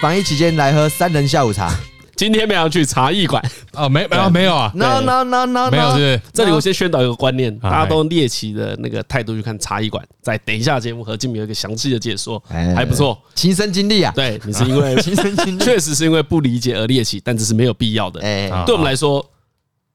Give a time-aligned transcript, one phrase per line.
[0.00, 1.74] 防疫期间来喝三人下午茶。
[2.14, 6.20] 今天没有去茶艺馆哦，没没有没有啊，no no no no，没有是不是？
[6.32, 10.02] 这里我先宣导一个观念，大家都用猎奇的那个态度去看茶艺馆。
[10.22, 14.12] 在等一下节目，何敬明有一个详细的解说，还不错，亲身经历啊。
[14.14, 18.20] 对，你是因为 亲身经历，确实是因为不理解而猎奇，但这是没有必要的。
[18.20, 19.24] 哎，对我们来说，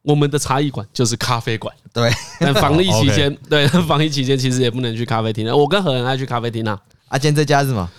[0.04, 1.74] 我们的茶艺馆就是咖啡馆。
[1.94, 5.48] 对，但防疫期间， 对防疫期间其实也不能去咖啡厅。
[5.56, 6.80] 我跟何人爱去咖啡厅啊。
[7.08, 7.90] 啊，今天这家是什么？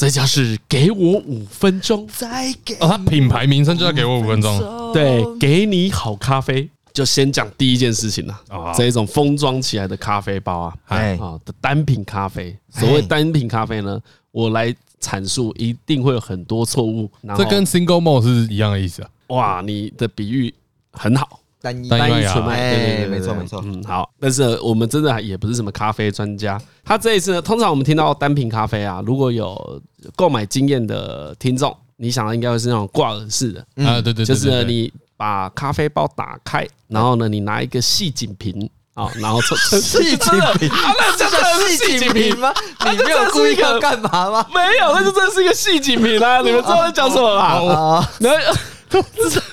[0.00, 4.58] 这家是给我五分钟，再给哦，它品牌名称就叫给我五分钟。
[4.94, 8.40] 对，给你好咖啡，就先讲第一件事情了。
[8.74, 12.56] 这一种封装起来的咖啡包啊，哎啊的单品咖啡。
[12.70, 14.00] 所谓单品咖啡呢，
[14.30, 17.10] 我来阐述，一定会有很多错误。
[17.36, 19.10] 这跟 single malt 是一样的意思啊。
[19.26, 20.54] 哇，你的比喻
[20.92, 21.40] 很好。
[21.62, 23.60] 单一单一纯麦，对对对，没错没错。
[23.64, 26.60] 嗯，好，但是我们真的也不是什么咖啡专家。
[26.84, 29.80] 他这一次呢，通常我们听到单品咖啡啊，如果有
[30.16, 42.52] 购买经验的听众，你想的应该会是那种挂耳式的啊，对对，就是你把咖啡包打开，然后呢，你拿一个细颈瓶啊，然后从 细颈瓶， 那这叫细颈瓶吗？
[42.90, 44.46] 你没有故意要干嘛吗？
[44.54, 46.40] 没有，那就真的是一个细颈瓶啦！
[46.40, 48.08] 你们知道在讲什么吗？
[48.18, 48.54] 然后。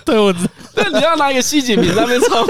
[0.03, 0.49] 对，我知道。
[0.83, 2.45] 对，你要拿一个细颈瓶在那边冲。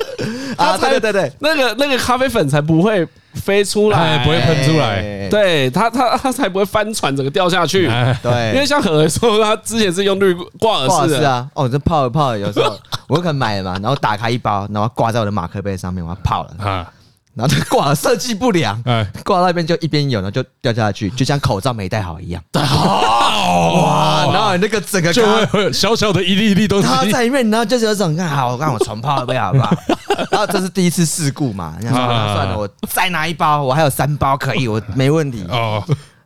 [0.56, 7.86] 啊，对对对，那个那个咖啡粉才不会飞出来，不会喷出来，对，它它它才不会翻船，整个掉下去。
[8.22, 11.30] 对，因为像何说，他之前是用滤挂耳式的。
[11.30, 16.50] 啊，哦，这泡了泡了，有时候我可能买了嘛，然后打开一包，然后挂在我的马克杯上面，我要泡了。
[16.62, 16.92] 啊。
[17.34, 22.42] 然后就挂了设计不良，哎，挂那边就一边有，然后就掉下去，就像口罩没戴好一样。
[22.52, 24.30] 哇！
[24.32, 26.88] 然后那个整个就会小小的一粒一粒都是。
[26.88, 29.74] 它在里面，然后就是有种看好，我让我重泡一杯好不好？
[30.30, 35.44] 然后这是第一次事故嘛，然后算了，我再拿一包，我还有三包可以，我没问题。
[35.48, 35.82] 哦。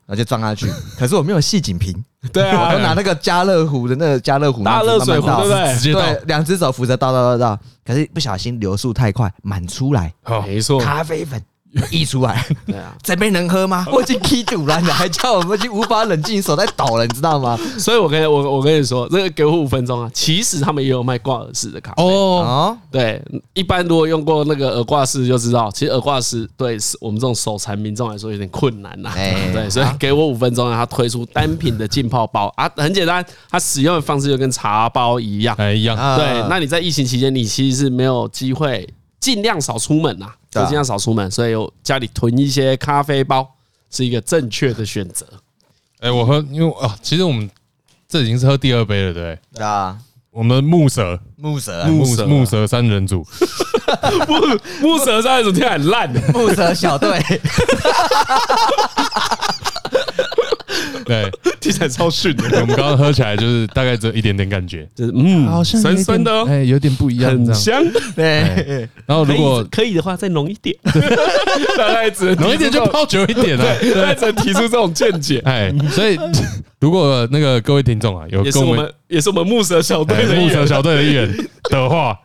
[0.06, 1.94] 然后就装下去，可是我没有细紧瓶，
[2.32, 5.75] 对啊， 我都拿那个家乐福的那个家乐福大热水壶，对不对？
[5.75, 10.12] 直接倒，对，两只手扶着倒倒倒倒，可是不小心流速太快，满出来，
[10.44, 11.43] 没错，咖啡粉。
[11.91, 13.85] 溢出来，对啊，这杯能喝吗？
[13.91, 17.59] 我已经踢堵了，你还叫我们已经无法冷静，手在抖了，你知道吗？
[17.79, 20.11] 所以我跟我我跟你说，这个给我五分钟啊。
[20.15, 22.77] 其实他们也有卖挂耳式的咖啡哦。
[22.91, 23.21] 对，
[23.55, 29.12] 一般如果用过那个耳挂式就知道，其实耳挂式对我们这种手残民众来说有点困难呐。
[29.53, 35.97] 对，所以给我五分钟啊他推出单品的浸泡包啊，很简单，它使用的方式就跟茶包一样，一样。
[36.17, 38.89] 对，那你在疫情期间，你其实是没有机会。
[39.21, 43.47] 尽量少出门呐，就尽量少出门，所以我家里囤一些咖啡包
[43.91, 45.26] 是一个正确的选择。
[46.00, 47.50] 哎，我喝，因为啊，其实我们
[48.09, 49.38] 这已经是喝第二杯了，对不对？
[49.54, 49.98] 对啊，
[50.31, 53.26] 我们木蛇，木蛇，木蛇，木蛇三人组，
[54.28, 57.20] 木木蛇三人组听起来很烂，木蛇小队。
[61.05, 61.31] 对，
[61.61, 62.45] 听起来超逊的。
[62.61, 67.83] 我们刚刚喝起来就是大概只有一点点感觉，就是嗯，好像酸酸的哦，哎，有点不一样，很香。
[68.15, 70.75] 对，然后如果可以的话，再浓一点，
[71.77, 73.65] 大概只浓一点就泡久一点了。
[73.81, 75.41] 对，只能提出这种见解。
[75.47, 76.19] 哎，所以
[76.81, 81.29] 如果那个各位听众啊，有跟我们也是我们木蛇小队的木蛇小队的一员
[81.71, 82.19] 的话，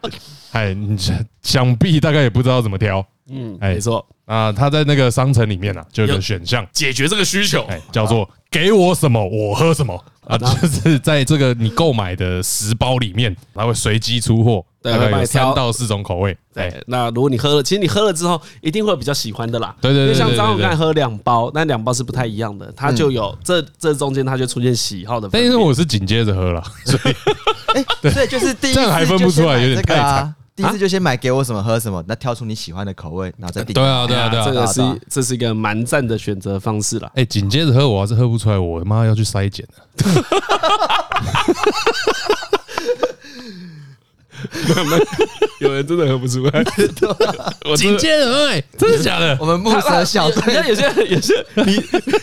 [0.51, 0.97] 哎，你
[1.41, 3.05] 想必大概也不知道怎么挑。
[3.31, 4.05] 嗯，没错。
[4.25, 6.65] 啊，他在那个商城里面呢，就有个选项。
[6.71, 10.03] 解决这个需求，哎，叫做给我什么我喝什么。
[10.27, 16.37] 啊，就是在这个你购买的十包里面，它会随机出货，大概有三到四种口味。
[16.53, 19.75] 对，那如果你喝了，其实你喝了之后，一定会比较喜欢的啦。
[19.81, 25.27] 对对对，就像张永刚才喝两包，那两包是不太一样的，它就有这这中间它就出现喜好的。
[25.31, 27.15] 但是我是紧接着喝了，所以，
[27.73, 30.35] 哎，所以就是第一这样还分不出来，有点太惨。
[30.59, 33.73] 第一次就先买给我什么喝什么，那挑出你喜欢的口味，然后再订。
[33.73, 37.09] 对啊，对啊，对啊，这个是这是一个蛮赞的选择方式啦。
[37.15, 39.85] 哎，紧接着喝，我还是喝不出来，我妈要去筛检了。
[45.61, 46.61] 有人真的喝不出来。
[47.69, 49.37] 我紧接着喝，哎，真的假的？
[49.39, 51.81] 我们木蛇小队，有些有些你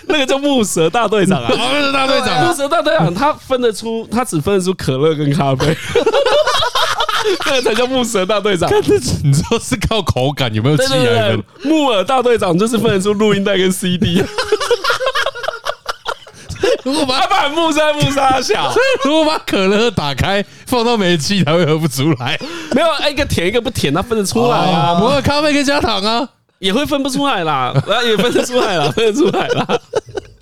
[0.09, 5.75] 那个叫木蛇大队长啊，木蛇大队长，木蛇大队长，他分得出，他只分得出可乐跟咖啡。
[7.45, 8.71] 这个才叫木蛇大队长。
[9.25, 11.37] 你说是靠口感有没有气啊？
[11.65, 14.23] 木耳大队长就是分得出录音带跟 CD。
[16.85, 18.73] 如果把他把木塞木沙小，
[19.05, 22.39] 如果把可乐打开放到煤气，它会喝不出来。
[22.73, 24.95] 没有，一个甜一个不甜，它分得出来啊。
[24.95, 26.29] 不过咖啡可以加糖啊，
[26.61, 27.75] 也会分不出来啦，
[28.05, 29.67] 也分得出来啦，分得出来啦。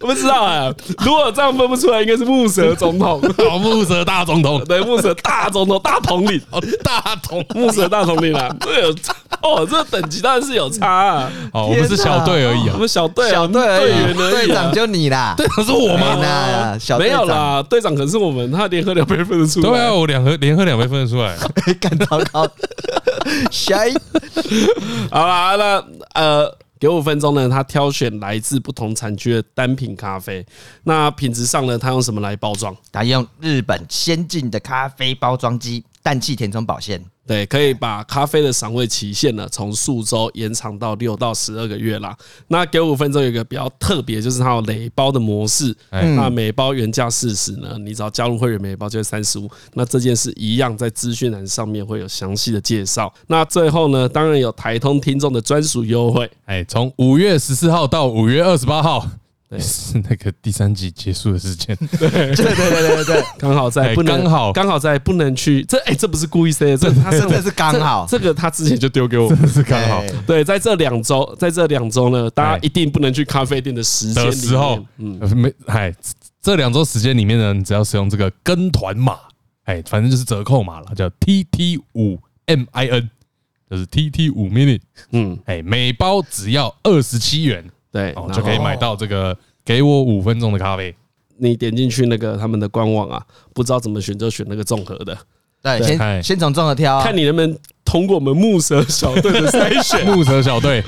[0.04, 0.70] 我不知道啊，
[1.02, 3.18] 如果这样分不出来，应该是木蛇总统，
[3.48, 7.42] 好， 木蛇大总统， 对，木蛇大总统，大统领，哦，大统。
[7.54, 8.82] 木蛇大统领啊，对，
[9.40, 11.32] 哦，这个等级当然是有差啊。
[11.54, 16.76] 哦，我们是小队而已啊，我们小队小队队员而已，队长就你啦，队长是我吗？
[16.98, 19.70] 没有啦，队长可能是我们，他连喝两杯分得出来。
[19.70, 21.34] 对啊，我两喝连喝两杯分得出来，
[21.80, 22.46] 干糟糕。
[23.50, 23.94] 下一，
[25.10, 26.54] 好啦，那呃。
[26.84, 30.44] 给五分钟呢，他挑选来自不同产区的单品咖啡。
[30.82, 32.76] 那品质上呢，他用什么来包装？
[32.92, 37.02] 他用日本先进的咖啡包装机，氮气填充保鲜。
[37.26, 42.14] 对，可以把咖啡的赏味期限呢，从数周延长到六到十二个月啦。
[42.48, 45.74] 那给五分钟有一个比较特别，就是它有累包的模式。
[45.90, 49.50] 那每包原价四十呢，你只要加入会员，每包就是三十五。
[49.72, 53.12] 那这件事一样，在资讯栏上面会有详细的介绍。
[53.28, 56.30] 那最后呢，当然有台通听众的专属优惠。
[56.44, 59.08] 哎，从五月十四号到五月二十八号。
[59.60, 62.08] 是那个第三集结束的时间， 对。
[62.08, 64.52] 对对对对对，刚好在不能刚好。
[64.52, 70.02] 刚好在不能去这哎，这不是故意塞的，这 他真的是刚好，这个他之前就丢给我，真的是刚好。
[70.26, 75.94] 对，在这两周，在这两周呢，大家一定不能去咖啡店的时间时候，嗯，没哎，
[76.40, 79.16] 这两周时间里面呢，你只要使用这个跟团码，
[79.64, 83.10] 哎，反正就是折扣码了，叫 T T 五 M I N，
[83.70, 84.80] 就是 T T 五 minute，
[85.12, 87.64] 嗯，哎，每包只要二十七元。
[87.94, 90.92] 对，就可以买到这个给我五分钟的咖啡。
[91.36, 93.24] 你点进去那个他们的官网啊，
[93.54, 95.16] 不知道怎么选就选那个综合的。
[95.62, 100.04] 对，先先从综合挑，看你能不能通过我们木蛇小队的筛选。
[100.12, 100.82] 木蛇小队，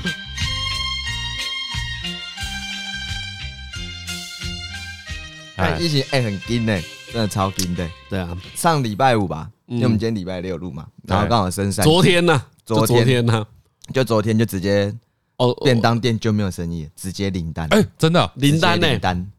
[5.55, 6.77] 哎，疫情哎很紧呢，
[7.13, 7.89] 真的超紧的。
[8.09, 11.85] 对啊，上礼拜五吧，因为我们今天礼拜六录嘛，然后刚好升三。
[11.85, 12.43] 昨天呢？
[12.65, 13.47] 昨天呢？
[13.93, 14.93] 就昨天就直接。
[15.37, 17.67] 哦，便当店就没有生意，直接零单。
[17.69, 18.87] 哎，真的零单呢？
[18.87, 19.31] 零单，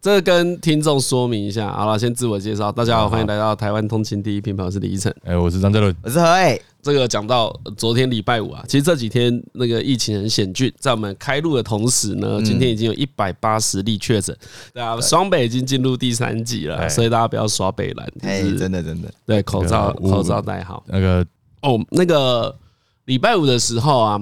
[0.00, 1.70] 这跟听众说明一下。
[1.70, 5.14] 好了，先自我介绍，大家好，欢迎来到台湾通勤第一品牌，我是李依晨。
[5.24, 6.60] 哎，我是张嘉伦，我是何伟。
[6.80, 14.34] 这个讲到昨天礼拜五啊，其实这几天那个疫情很险峻，在我们开录的同时呢，今天已经有一百八十例确诊。
[14.72, 18.12] 对啊，双北已经进入第三季了，所以大家不要耍北蓝。
[18.22, 20.82] 哎，真的真的，对，口罩口罩戴好。
[20.88, 21.24] 那个
[21.60, 22.56] 哦，那个
[23.04, 24.18] 礼拜五的时候啊。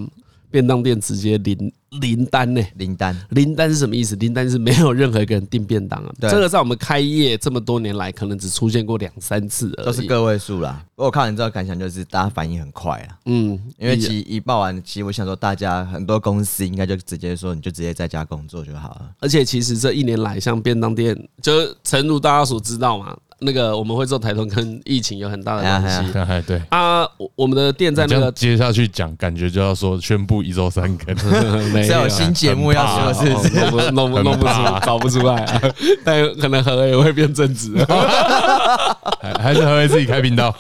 [0.51, 2.63] 便当店直接零零单呢？
[2.77, 4.15] 零单，零单是什么意思？
[4.17, 6.13] 零单是没有任何一个人订便当啊。
[6.21, 10.85] 这个在我们开业这么多年来，可能只出现过两三次，都是个位数啦。
[10.95, 13.19] 不过我看完之后感想就是，大家反应很快啊。
[13.27, 19.11] 嗯，因为其一报完，其实我想说，大家很多公司应该就直接说，你就直接在家工作就好了。
[19.21, 21.53] 而且其实这一年来，像便当店，就
[21.83, 23.17] 诚如大家所知道嘛。
[23.41, 26.13] 那个我们会做台通跟疫情有很大的 关系，
[26.47, 26.61] 对。
[26.71, 27.07] 啊，
[27.37, 31.17] 我们的店在那个接下去讲，感觉就要说宣布一周三更，
[31.73, 34.53] 没有新节目要说，是弄不弄不弄不出，
[34.85, 35.61] 搞不出来，
[36.05, 37.75] 但可能何伟也会变正直，
[39.39, 40.55] 还是何伟自己开频道？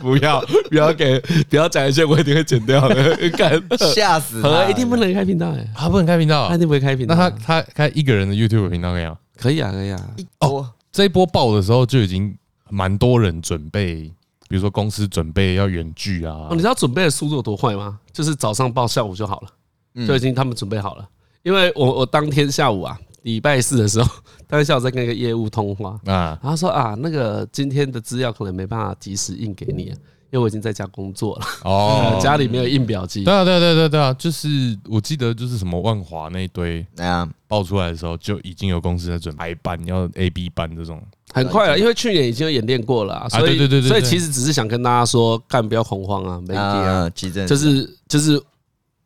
[0.00, 1.18] 不要不要给
[1.48, 3.60] 不要讲一些我一定会剪掉的，干。
[3.94, 5.50] 吓死何伟一定不能开频道？
[5.50, 9.16] 哎，他不能开频道，他一定不会开频道，那他他开一个人的 YouTube 频道可以吗？
[9.38, 10.00] 可以啊，可以啊，
[10.40, 10.66] 哦。
[10.96, 12.34] 这一波爆的时候就已经
[12.70, 14.10] 蛮多人准备，
[14.48, 16.48] 比如说公司准备要远距啊。
[16.52, 18.00] 你知道准备的速度有多快吗？
[18.14, 21.06] 就是早上报，下午就好了，就已经他们准备好了。
[21.42, 24.10] 因为我我当天下午啊，礼拜四的时候，
[24.48, 29.92] 当天下午在跟一个业务通话啊，然后说啊，那个今天的资料可能没办法及时印给你。
[30.28, 33.22] 因为我已经在家工作了哦， 家里没有印表机。
[33.22, 48.42] 对啊，对啊，对对对啊，就是我记得就是什么万华那一堆，那样爆出来的时候就已经有公司在准备班，要 A B 班这种，很快了，因为去年已经有演练过了，所以对对对，所以其实只是想跟大家说，干不要恐慌啊，没问题啊，急诊就是就是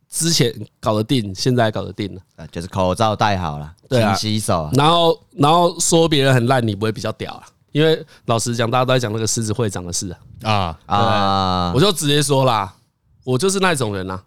[0.09, 7.45] 之前搞得定，现在搞得定了，就是口罩戴好了，对啊，洗手，然后然后说别人很烂，你不会比较屌啊？
[7.73, 10.11] 因为老实讲，大家都在讲那个狮子会长的事
[10.43, 10.77] 啊。
[10.87, 10.97] 啊。
[10.97, 11.73] 啊！
[11.73, 12.75] 我就直接说啦，
[13.23, 14.21] 我就是那种人呐，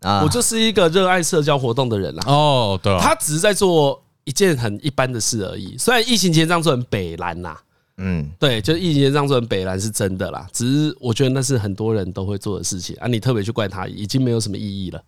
[0.00, 2.22] 啊，我就是一个热爱社交活动的人啦。
[2.26, 5.76] 哦，对，他只是在做一件很一般的事而已。
[5.78, 7.56] 虽然疫情前这样做很北蓝呐，
[7.98, 10.46] 嗯，对，就是疫情前这样做很北蓝是真的啦。
[10.52, 15.02] 只是我觉得那是很多人都会做的事情啊，你特别去怪他，已经没有什么意义了。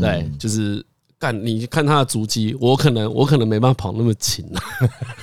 [0.00, 0.84] 对，就是。
[1.22, 4.60] 干，你看他的足迹，我可能我可能没办法跑那么勤啊。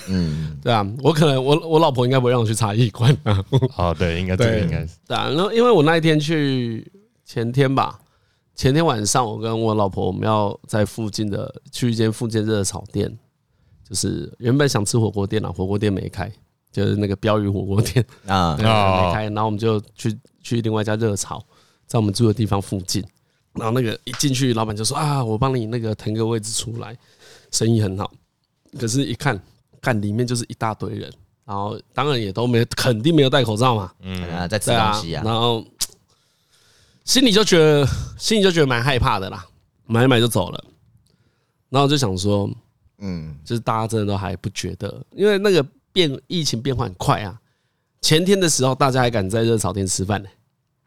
[0.07, 3.43] 嗯， 对啊，我可能我我老婆应该不会让我去插一罐啊。
[3.75, 4.93] 哦，对，应该这个应该是。
[5.05, 6.89] 对啊，然后因为我那一天去
[7.25, 7.99] 前天吧，
[8.59, 13.09] 前天晚上我跟我老婆我们要在附近的去一间附近热炒店，
[13.87, 16.29] 就是原本想吃火锅店啊，火锅店没开，
[16.69, 18.65] 就是那个标语火锅店 啊没
[19.13, 20.13] 开，然后我们就去
[20.43, 21.41] 去另外一家热炒，
[21.87, 23.01] 在我们住的地方附近。
[23.53, 26.93] 然后那个一进去，老板就说啊，我帮你那个腾个位置出来，
[27.51, 28.11] 生意很好。
[28.77, 29.41] 可是，一看，
[29.79, 31.09] 看里面就是一大堆人，
[31.45, 33.89] 然后当然也都没，肯定没有戴口罩嘛。
[34.01, 35.23] 嗯啊，在吃东西啊。
[35.23, 35.65] 然后
[37.09, 37.87] 心里就觉得
[38.19, 39.43] 心里就觉得蛮害怕的啦，
[39.87, 40.63] 买一买就走了。
[41.67, 42.47] 然后就想说，
[42.99, 47.35] 嗯，就是大家真的都还不觉得，因为那个变疫情变化很快啊。
[47.99, 50.29] 前天的时候，大家还敢在热炒店吃饭呢。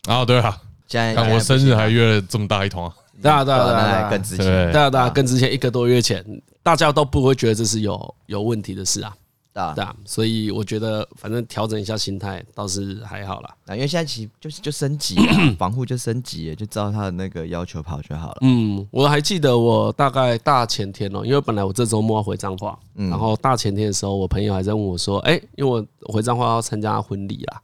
[0.05, 2.89] 啊，对啊，现在我生日还约了这么大一团。
[3.21, 6.25] 对啊，对啊，对啊，更之前，对啊，对啊，更之前一个多月前，
[6.63, 9.13] 大家都不会觉得这是有有问题的事啊。
[9.55, 13.55] 对啊，所以我觉得反正调整一下心态倒是还好啦。
[13.69, 15.15] 因为现在其实就是就升级，
[15.59, 18.39] 防护就升级，就照他的那个要求跑就好了。
[18.41, 27.61] 嗯，我还记得我大概大前天哦，因为本来我这周末要回彰化，然后大前天的时候，我朋友还在问我说：“哎，因为我回彰化要参加婚礼啦。”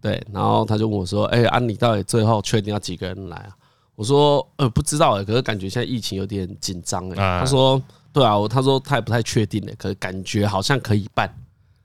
[0.00, 3.50] 对，然后他就问我说：“哎，安妮到底最后确定要几个人来啊？”
[3.94, 7.80] 我说：“呃，不知道哎，可是感觉现在疫情有点紧张哎。”他说。
[8.14, 11.28] 对啊，他说他也不太确定的，可是感觉好像可以办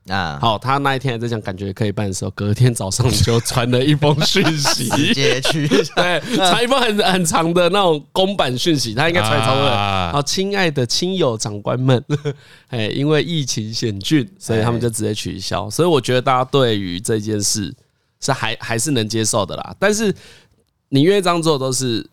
[0.06, 0.38] 啊。
[0.40, 9.68] 好，他那一天还在讲感觉可以办的时候，隔天早上就传了一封讯息， 直接去 对，传一封很很长的那种公版讯息，他应该传超多。
[10.12, 12.00] 好，亲爱的亲友长官们，
[12.70, 15.68] 哎，因为疫情险峻，所以他们就直接取消。
[15.68, 17.74] 所以我觉得大家对于这件事
[18.20, 19.74] 是还还是能接受的啦。
[19.80, 20.14] 但是
[20.90, 22.08] 你愿意这样做都是。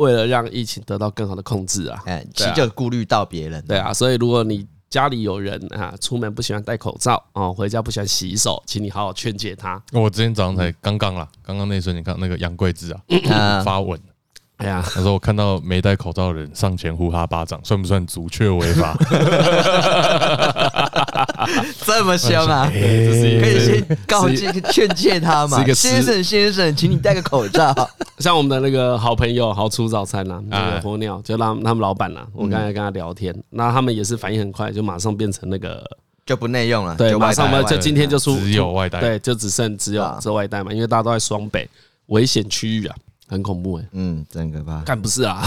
[0.00, 9.80] 为了让疫情得到更好的控制啊，哎，其实就顾虑到别人，对啊，所以如果你家里有人啊，出门不喜欢戴口罩哦，回家不喜欢洗手，请你好好劝诫他。
[9.92, 14.00] 我今天早上才刚刚啦，刚刚那一瞬间，你看那个杨贵志啊发文。
[14.56, 18.94] 哎呀，他说我看到没戴口罩的人上前呼他巴掌，算不算足却违法？
[21.84, 22.66] 这么凶啊！
[22.72, 27.74] 可以先告诫劝诫他嘛，先生先生，请你戴个口罩。
[28.18, 35.84] 像我们的那个好朋友好出早餐啦，那个火鸟就让他们老板啦，我刚才跟他聊天，那他们也是反应很快，就马上变成那个
[36.26, 41.68] 就不内用了，对，马上嘛，就今天就出只有外带，对，就只剩只有这外带嘛，因为大家都在双北
[42.06, 42.96] 危险区域啊。
[43.28, 44.80] 很恐怖哎，嗯，真可怕。
[44.80, 45.46] 干不是啊，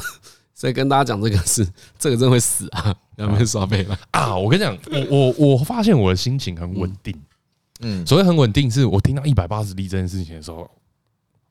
[0.64, 1.68] 所以跟大家讲这个是，
[2.00, 4.34] 这个真会死啊，要不要刷背了啊？
[4.34, 4.74] 我跟你讲，
[5.12, 7.14] 我我我发现我的心情很稳定，
[7.82, 10.60] 嗯，所谓很稳定，是我听到一百八十例这件事情的时候，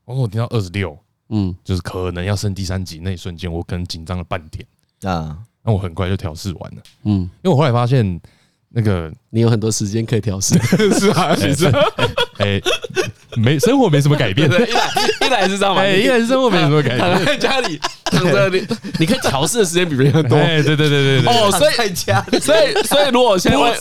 [0.07, 4.67] 我说我听到二十六，嗯，就是可能要升第三级那一瞬间，我可能紧张了半天
[5.03, 8.19] 啊，那我很快就调试完了，嗯，因为我后来发现
[8.75, 10.59] 那个你有很多时间可以调试，
[10.99, 11.71] 是啊，其实，
[12.39, 12.61] 哎。
[13.35, 14.67] 没生活没什么改变， 一来
[15.27, 18.63] 一来是这样嘛，一来是生活没什么改变，躺在家里躺着你，
[18.99, 20.37] 你可以调试的时间比别人多。
[20.37, 21.33] 哎，对对对对对。
[21.33, 23.75] 哦，所以在家，所以所以如果现在外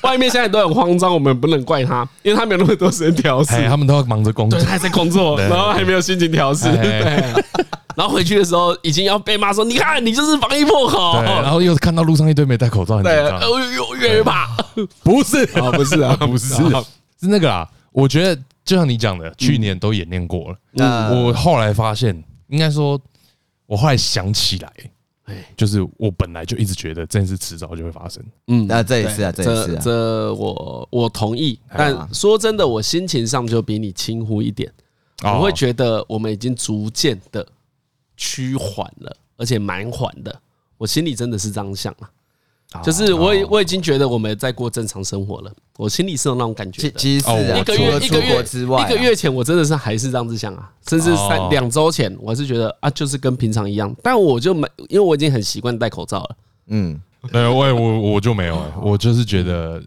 [0.00, 6.64] 外面现在都很慌张，我们不能怪他，因为他没有那么多时间调试，他们都要忙着工作，他还在工作，然后还没有心情调试，
[7.96, 13.40] 然后回去的时候已经要被骂说，你看你就是防疫破口，然后又看到路上一堆没戴口罩，很紧张，
[13.74, 14.48] 又越怕，
[15.02, 15.44] 不是。
[15.58, 16.54] 啊，不是啊， 不是，
[17.20, 18.40] 是那个啊，我觉得。
[18.64, 20.56] 就像你讲的，去年都演练过了。
[20.72, 22.98] 那我后来发现，应该说，
[23.66, 24.72] 我后来想起来，
[25.54, 28.24] 就是我本来就一直觉得这件事迟早就会发生。
[28.46, 31.58] 嗯，那这也是啊，这一次，这我我同意。
[31.76, 34.72] 但说真的，我心情上就比你轻忽一点。
[35.22, 37.46] 我会觉得我们已经逐渐的
[38.16, 40.40] 趋缓了，而且蛮缓的。
[40.78, 42.10] 我心里真的是这样想啊。
[42.82, 46.98] 就是我我已经觉得我们在过正常生活了，我心里是有那种感觉的。
[46.98, 53.94] 其实是一个月一个月之外，一个月前我真的是还是这样子想啊，甚至三两周前我还是觉得啊，就是跟平常一样。
[54.02, 56.36] 但我就没，因为我已经很习惯戴口罩了。
[56.66, 59.80] 嗯，对，我我我就没有，我就是觉得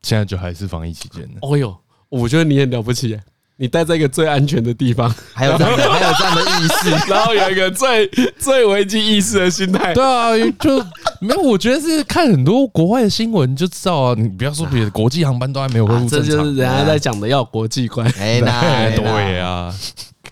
[0.00, 1.34] 现在就还是防疫期间的。
[1.42, 1.76] 哦哟，
[2.08, 3.20] 我觉得你很了不起。
[3.60, 9.92] 你待在一个最安全的地方，还有这样的，还有这样的意识， 然后有一个最最危机意识的心态。
[9.92, 10.82] 对啊，就
[11.20, 11.42] 没有。
[11.42, 14.14] 我觉得是看很多国外的新闻就知道啊。
[14.16, 18.10] 你不要说别的，国际航班都还没有恢复正常，这就是人家在讲的要国际观。
[18.18, 19.74] 哎，那对啊。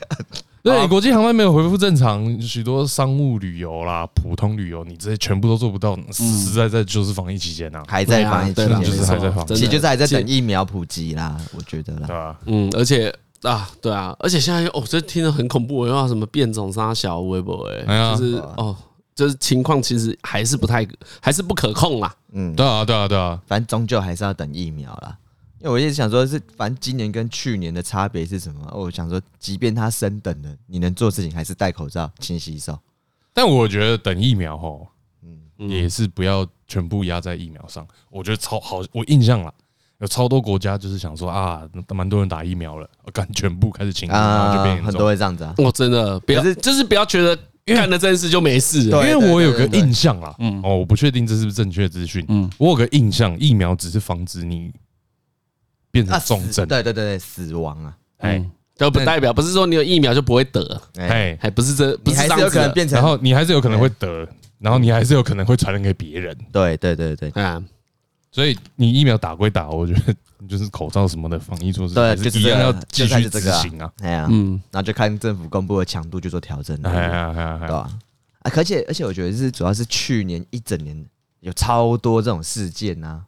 [0.69, 5.97] 对，国际航班没有恢复正常，许多商务旅游啦、普通旅游，你这些全部都做不到。
[6.13, 12.07] 实实在在就是防疫期间呐，还在防疫期间，就是还在防疫，其实就是还在等疫苗普及啦，我觉得啦。
[12.07, 18.75] 对啊，嗯，而且啊，对啊，而且现在哦，这听着很恐怖，我要什么变种杀小微博哎，就是哦，
[19.15, 20.87] 就是情况其实还是不太，
[21.21, 22.15] 还是不可控啦。
[22.33, 25.17] 嗯，对啊，对啊，对啊，反正终究还是要等疫苗啦。
[25.61, 28.71] 因为我一直想说，是反正今年跟去年的差别是什么？
[28.73, 32.79] 我想说，即便它升等了，你能做事情还是戴口罩、勤洗手。
[33.33, 34.87] 但我觉得等疫苗吼，
[35.23, 37.87] 嗯，也是不要全部压在疫苗上。
[38.09, 39.53] 我觉得超好，我印象了，
[39.99, 45.53] 有超多国家就是想说啊，蛮多人打疫苗了，我敢全部开始清零，然后就变很多会这样子啊。
[45.59, 48.83] 我真的不要，就是不要觉得干了这件事就没事。
[48.83, 54.73] 因为我有个印象啦，嗯，哦，我不确定这是不是正确的资讯，嗯，我有个印象，疫苗只是防止你。
[55.91, 57.97] 变成重症，对对对对，死亡啊！
[58.19, 58.45] 哎，
[58.77, 64.29] 都不代表不是说你有疫苗就不会得，哎，还不是这，你还是有可能变成，然后你还是有可能会得，
[64.59, 66.37] 然后你还是有可能会传染给别人。
[66.53, 67.63] 对对对对，啊，
[68.31, 70.15] 所以你疫苗打归打，我觉得
[70.49, 73.91] 就是口罩什么的防疫措施，对，就是一样要继续执行啊。
[74.01, 77.91] 哎呀，嗯，然后就看政府公布的强度去做调整，哎呀哎呀，对吧？
[78.41, 81.05] 啊，而且而且我觉得是主要是去年一整年
[81.41, 83.23] 有超多这种事件呐，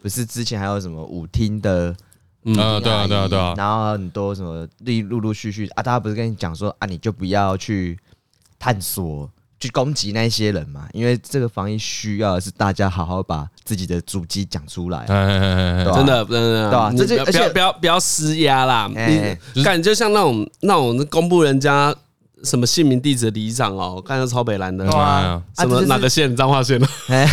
[0.00, 1.94] 不是之前还有什么舞厅的。
[2.46, 7.98] 嗯啊，对啊，对啊，对啊，然后很多什么陆陆陆续续啊，大家不是跟你讲说啊，你就不要去
[8.58, 15.04] 探索、去攻击那些人嘛，因为这个防疫需要的是大家好好把自己的主机讲出来，
[15.84, 16.92] 真的，真的，对吧？
[16.96, 18.88] 这就而且不要不要施压啦，
[19.54, 21.94] 你感觉像那种那种公布人家。
[22.46, 24.86] 什么姓名地址的里长哦，我看到超北蓝的，
[25.58, 26.86] 什么哪个县彰化县的？
[27.10, 27.28] 哎，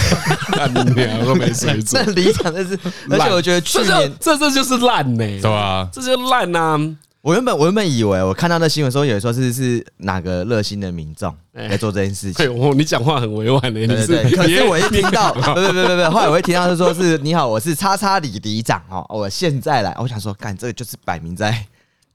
[0.96, 2.04] 两个没水准。
[2.06, 2.78] 那里长那是，
[3.10, 5.88] 而且我觉得去年这这就是烂呢，对吧？
[5.94, 6.96] 这就烂呐！
[7.22, 12.46] 我原本我原本以为我看到那新闻说，有说是是哪个热心的民众在做这件事情。
[12.60, 14.36] 哦，你讲话很委婉的，你是？
[14.36, 21.66] 可是我一听到，不不不不不，后来我一听到是说是你好，我是叉叉里里长哦，我现在来，我想说，干这个就是摆明在。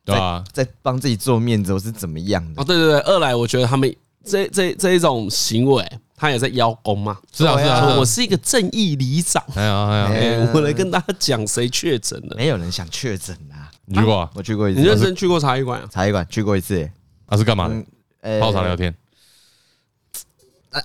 [0.09, 2.63] 对啊，在帮自己做面子，我是怎么样的？
[2.63, 5.87] 哦，对对对，二来我觉得他们这这这一种行为，
[6.17, 7.19] 他也在邀功嘛。
[7.31, 9.45] 是啊是啊，我是一个正义里长。
[9.55, 12.37] 哎呀哎呀，我来跟大家讲谁确诊了。
[12.37, 13.69] 没有人想确诊啊。
[13.85, 14.31] 你去过？
[14.35, 14.81] 我去过一次。
[14.81, 15.87] 你认真去过茶艺馆？
[15.91, 16.91] 茶艺馆去过一次。
[17.29, 18.41] 他是干嘛的？
[18.41, 18.95] 泡茶聊天。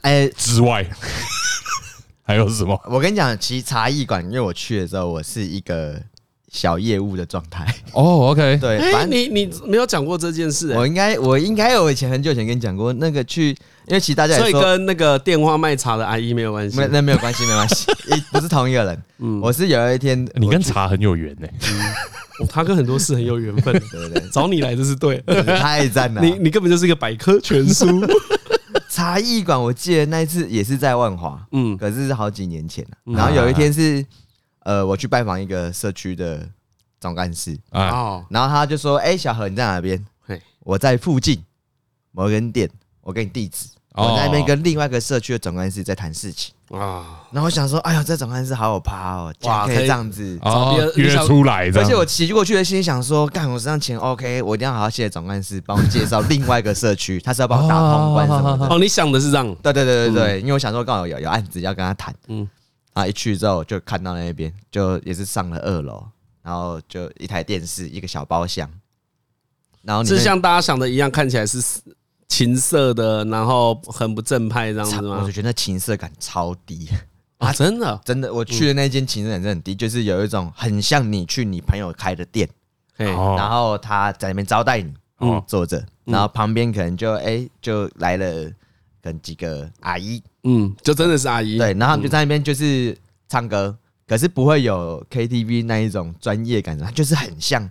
[0.01, 0.85] 哎，之外
[2.23, 2.77] 还有什么？
[2.89, 6.01] 我跟你讲，其实茶艺馆，因为我去的时候，我是一个。
[6.53, 7.65] 小业务的状态。
[7.91, 13.49] 哦，OK，对，反正你你没有讲过这件事，我应该我应该有以前很久以前跟你讲过那个去，
[13.87, 17.87] 因为其实大家所以跟那个电话卖茶的阿姨没有关系，没那没有关系，没关系，
[18.31, 19.03] 不是同一个人。
[19.17, 22.47] 嗯，我是有一天你跟茶很有缘呢，嗯。
[22.49, 24.21] 他跟很多事很有缘分， 对不对？
[24.31, 25.21] 找你来就是对，
[25.59, 27.85] 太赞了，你你根本就是一个百科全书。
[28.89, 33.13] 茶艺馆，我记得那一次也是在万华，嗯，可是是好几年前了。
[33.15, 34.05] 然后有一天是。
[34.63, 36.47] 呃，我去拜访一个社区的
[36.99, 40.03] 总干事啊，然后他就说：“哎，小何你在哪边？
[40.61, 41.43] 我在附近
[42.11, 42.69] 某间店，
[43.01, 43.67] 我给你地址。
[43.95, 47.21] 我在那边跟另外一个社区的总干事在谈事情啊。
[47.31, 50.39] 然后我想说，哎呀，这总干事好有趴哦，哇，可以这样子
[50.95, 51.69] 约出来。
[51.75, 58.67] 而且我骑过去的心想说，干我身上钱 OK，我一定要好好谢谢总干事帮我介绍另外一个社区， 他是要帮我打通关什么的。
[58.67, 59.53] 哦，你想的是这样？
[59.61, 62.49] 对对对对对，因为我想说刚好有有案子要跟他谈，嗯。”
[62.93, 63.05] 啊！
[63.07, 66.05] 一去之后就看到那边，就也是上了二楼，
[66.41, 68.69] 然后就一台电视，一个小包厢，
[69.81, 71.61] 然后是像大家想的一样，看起来是
[72.27, 75.19] 情色的，然后很不正派这样子吗？
[75.21, 76.87] 我就觉得那情色感超低
[77.39, 77.51] 啊！
[77.51, 82.47] 真的真的，我去的那间情色感真的很低，就是有一种很像你去你朋友开的店，
[82.97, 84.93] 然后他在那边招待你，
[85.47, 88.51] 坐着，然后旁边可能就哎就来了
[89.03, 90.23] 跟几个阿姨。
[90.43, 91.57] 嗯，就真的是阿姨。
[91.57, 97.69] 对，然后他们就在那边就是唱歌，可是不会有 KTV 那一种专业感，它就是很像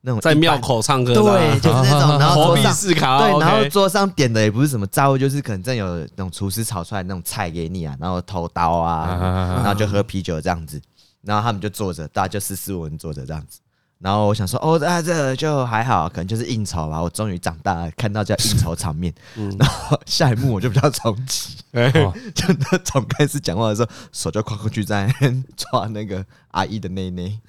[0.00, 10.80] 那种在庙口唱歌，对，就是那种，然后 桌上对，然后桌上点的也不是什么杂物，就是可能真有那种厨师炒出来那种菜给你啊，然后偷刀啊，然后就喝啤酒这样子，
[11.22, 13.58] 然后他们就坐着，大家就斯斯文文坐着这样子。
[14.00, 17.02] 然后我想说，哦，啊，这个就还好，可能就是应酬吧。
[17.02, 19.12] 我终于长大了，看到这应酬场面。
[19.36, 21.56] 嗯，然后下一幕我就比较着急，
[22.32, 25.12] 就那总开始讲话的时候，手就跨过去在
[25.56, 27.40] 抓那个阿姨的内内，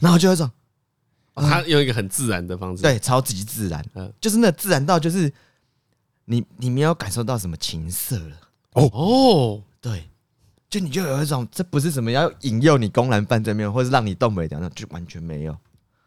[0.00, 0.50] 然后就那种，
[1.34, 3.84] 他用一个很自然的方式，对，超级自然，
[4.18, 5.30] 就是那自然到就是
[6.24, 8.36] 你你没有感受到什么情色了。
[8.72, 10.08] 哦哦，对。
[10.68, 15.56] 就你就有一种，这不是什么要引诱你公然犯罪没有，或是让你动不了，那就完全没有。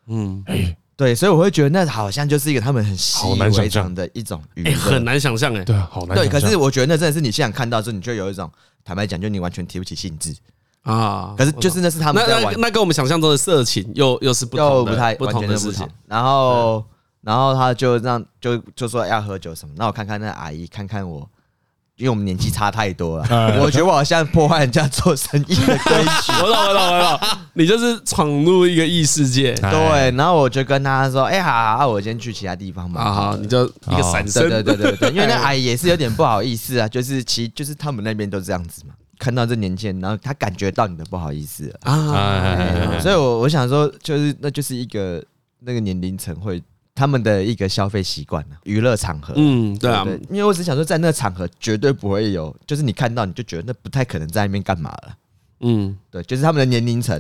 [0.09, 5.63] 嗯，哎，对，所以我会觉得那好像就是一个他们很习以为常的一种娱乐，很难想象哎。
[5.63, 6.17] 对，好难。
[6.17, 8.51] 对，可是我觉得那真的是你现场看到之后，你就有一种
[8.83, 10.35] 坦白讲，就你完全提不起兴致
[10.81, 11.33] 啊。
[11.37, 15.87] 可是就是那是他们在玩，那跟我们想象中的色情又又是不同的，不太不同的事情。
[16.07, 16.83] 然后，
[17.21, 21.29] 然后他就让就就说要喝酒什么，那我看看那阿姨，看看我。
[21.99, 23.25] 因为我们年纪差太多了，
[23.59, 26.31] 我觉得我好像破坏人家做生意的规矩。
[26.41, 27.37] 我懂，我懂，我懂。
[27.53, 30.09] 你就是闯入一个异世界，对。
[30.15, 34.47] 然后我就跟他说：“哎，好，好，我先去其他地方嘛。”好，你就一个闪身。
[34.47, 38.93] 对对对对，因为那 阿姨也是有点不好意思啊，就是其就是他们那边都这样子嘛。
[39.19, 45.21] 看到这年轻人，然后他感觉到你的不好意思啊，所以我我想说，就是那就是一个
[45.59, 46.63] 那个年龄层会。
[46.99, 55.15] 他们的一个消费习惯呢，娱乐场合，嗯，对啊，因为我只想说，在那个场合绝对不会有，就是你看到你就觉得那不太可能在那边干嘛了，
[55.61, 57.17] 嗯，对，就是他们的年龄层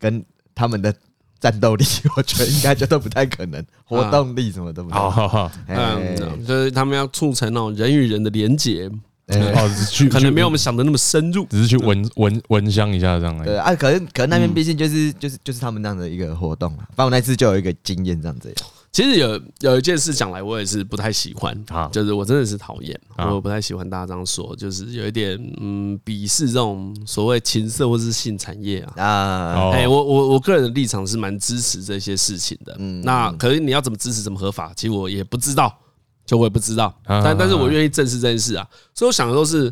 [0.00, 0.20] 跟
[0.52, 0.92] 他们的
[1.38, 1.84] 战斗力，
[2.16, 5.10] 我觉得应该就都不太可能，活动力什么都不太可能。
[5.12, 8.90] 好好好，嗯，就是他们要促成那种人与人的连结。
[9.28, 13.42] 哦，可能没有我们想的那么深入，只是去闻闻闻香一下这样。
[13.42, 16.80] 对啊，可是可是那边毕竟就是就是就是他们那样的一个活动了。
[16.94, 18.54] 反正我那次就有一个经验这样子。
[18.94, 29.02] 其实有有一件事讲来，我也是不太喜欢啊，就是我真的是讨厌，我不太喜欢大家这样说，就是有一点嗯鄙视这种所谓情色或是性产业啊。
[29.04, 29.70] 啊。
[29.72, 32.76] 哎，我我我个人的立场是蛮支持这些事情的。
[32.78, 35.76] 嗯，那可是你要怎么支持怎么合法，其实我也不知道。
[36.24, 39.70] 就我也不知道，但但是我愿意正视这件事啊，所以我想的都是，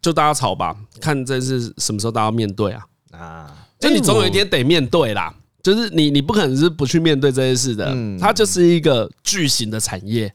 [0.00, 2.86] 就大家吵吧，看这是什么时候大家面对啊。
[3.10, 10.32] 啊，就你总有一天得面对啦，就是你你不可能是不去面对这些事的，它就是一个巨型的产业，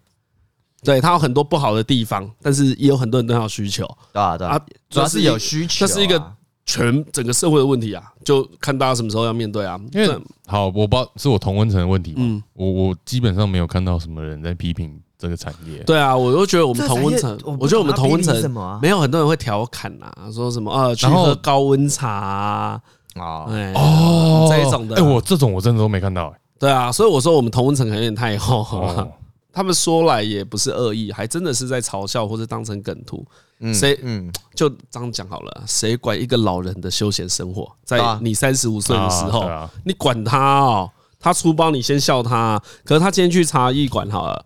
[0.83, 6.21] 对，它有很多不好的地方，但是也有很多人都有需求，对啊对啊，主要是有需求，这是一个
[6.65, 14.99] 全整个社会的问题啊，就看大家什么时候要面对啊，因为好，我不知道是我同温层的问题，嗯，我我基本上没有看到什么人在批评。
[15.21, 22.81] 这个产业，对啊，我都觉得我们同温层，我觉得我们同温层没有很多人会调侃呐，说什么啊，去喝高温茶啊，
[23.19, 28.65] 哦，这一种的，哎，我这种我真的都没看到，哎，对啊，所以我说我们同温层可能有点太厚，
[29.51, 33.25] 他们说来也不是恶意，还真的是在嘲笑或者当成梗图，
[33.73, 39.49] 谁嗯，就这样讲好了，谁管一个老人的休闲生活，在你三十五岁的时候，
[39.83, 44.45] 你管他哦，他出包你先笑他，可是他今天去茶艺馆好了。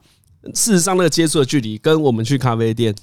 [0.54, 2.94] 事实上，那个接触的距离跟我们去咖啡店，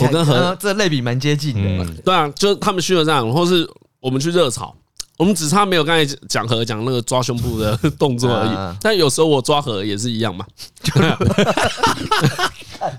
[0.00, 2.02] 我跟何这类比蛮接近的。
[2.02, 3.66] 对啊，就是他们需要这样，或是
[4.00, 4.74] 我们去热炒，
[5.16, 8.76] 我们只差没有刚才讲和讲那个抓胸部的 动作而已。
[8.80, 10.44] 但有时候我抓何也是一样嘛，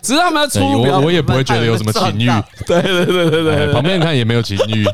[0.01, 2.27] 只是他们要出，我我也不会觉得有什么情欲。
[2.65, 4.85] 对对对对对，旁边看也没有情欲。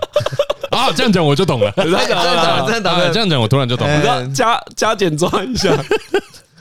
[0.71, 1.71] 啊，这样讲我就懂了。
[1.75, 4.27] 这样讲，这样讲我突然就懂了。
[4.29, 5.69] 加加减抓一下。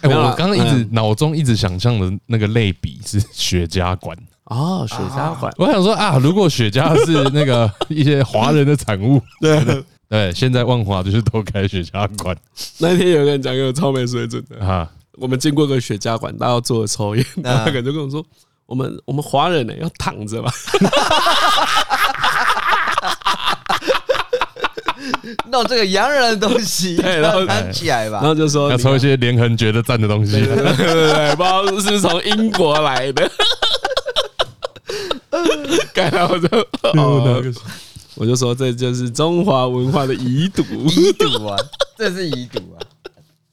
[0.03, 5.53] 哎，我刚刚一直脑中一直想象的那个类比是雪茄馆哦，雪茄馆。
[5.57, 9.63] 我想说啊，如果雪茄是那个一些华人的产物，对
[10.11, 12.37] 对，现在万华就是都开雪茄馆。
[12.79, 18.27] 那天有个人讲一个超没水准的哈，我们经过个雪茄馆，大家要坐着抽烟，那个人就跟我说，
[18.67, 20.53] 我们我们华人呢要躺着吧。
[25.47, 33.31] 弄这个洋人的东西， 对，然后弹起来吧，然后就说要抽一些连横觉得赞的东西，对对对，不知道是不是从英国来的。
[35.95, 36.49] 改了我就，
[38.15, 41.57] 我就说这就是中华文化的遗毒，遗毒啊，
[41.97, 42.77] 这是遗毒啊。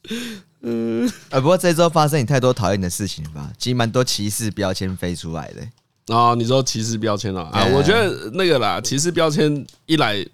[0.62, 3.52] 嗯，啊，不过这周发生你太多讨厌的事情了吧？
[3.58, 6.15] 其实蛮多歧视标签飞出来的。
[6.15, 7.65] 哦，你说歧视标签了啊？
[7.74, 10.26] 我觉得那个啦，歧视标签一来。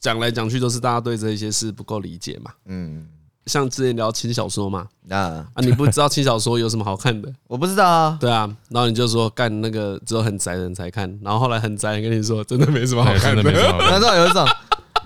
[0.00, 2.52] 讲来讲去都是大家对这些事不够理解嘛。
[2.66, 3.04] 嗯，
[3.48, 7.32] 像之前聊轻小说嘛，啊啊，你不知道轻小说有什么好看的？
[7.48, 8.18] 我不知道啊。
[8.20, 13.42] 对啊，然后你就说干那个只有很宅的人才看，然后后来很宅跟你说真的没什么好看的，
[13.90, 14.44] 难道有一种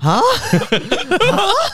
[0.02, 0.20] 啊？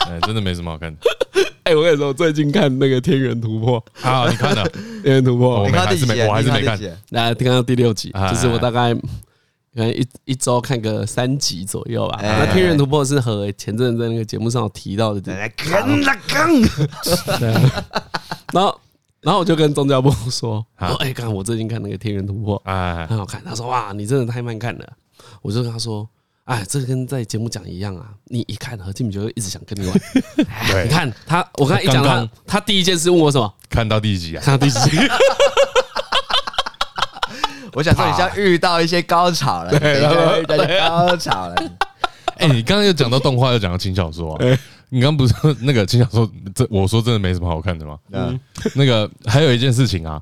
[0.07, 0.99] 哎，真的没什么好看的。
[1.63, 4.63] 哎，我跟你说，我最近看那个《天元突破》啊，你看了
[5.03, 5.59] 《天元突破》？
[5.63, 6.21] 我看第几集？
[6.21, 6.79] 我还是没看。
[7.09, 8.95] 来，看到第六集，就是我大概。
[9.73, 12.19] 可能一一周看个三集左右吧。
[12.21, 15.33] 那《天元突破》是和前阵子在那个节目上有提到的。
[18.51, 18.81] 然后，
[19.21, 24.93] 然后我就跟宗教部说：“哎，刚刚我最近看那个《天元突破》，哎，很好看。”他说：“哇，你真的太慢看了。”
[25.43, 26.09] 我就跟他说
[26.45, 28.09] ：“哎，这跟在节目讲一样啊！
[28.25, 29.95] 你一看何进敏就会一直想跟你玩。
[30.83, 33.53] 你看他，我刚才一讲他，他第一件事问我什么？
[33.69, 34.41] 看到第几集啊？
[34.43, 34.97] 看到第几集？”
[37.73, 41.55] 我想说，你像遇到一些高潮了，对，然后遇到一些高潮了。
[42.37, 44.45] 哎，你刚刚又讲到动画，又讲到轻小说啊。
[44.91, 47.99] 你刚刚不是说那个轻小说，这我说真的没什么好看的吗？
[48.11, 48.39] 嗯，
[48.73, 50.19] 那个还有一件事情啊，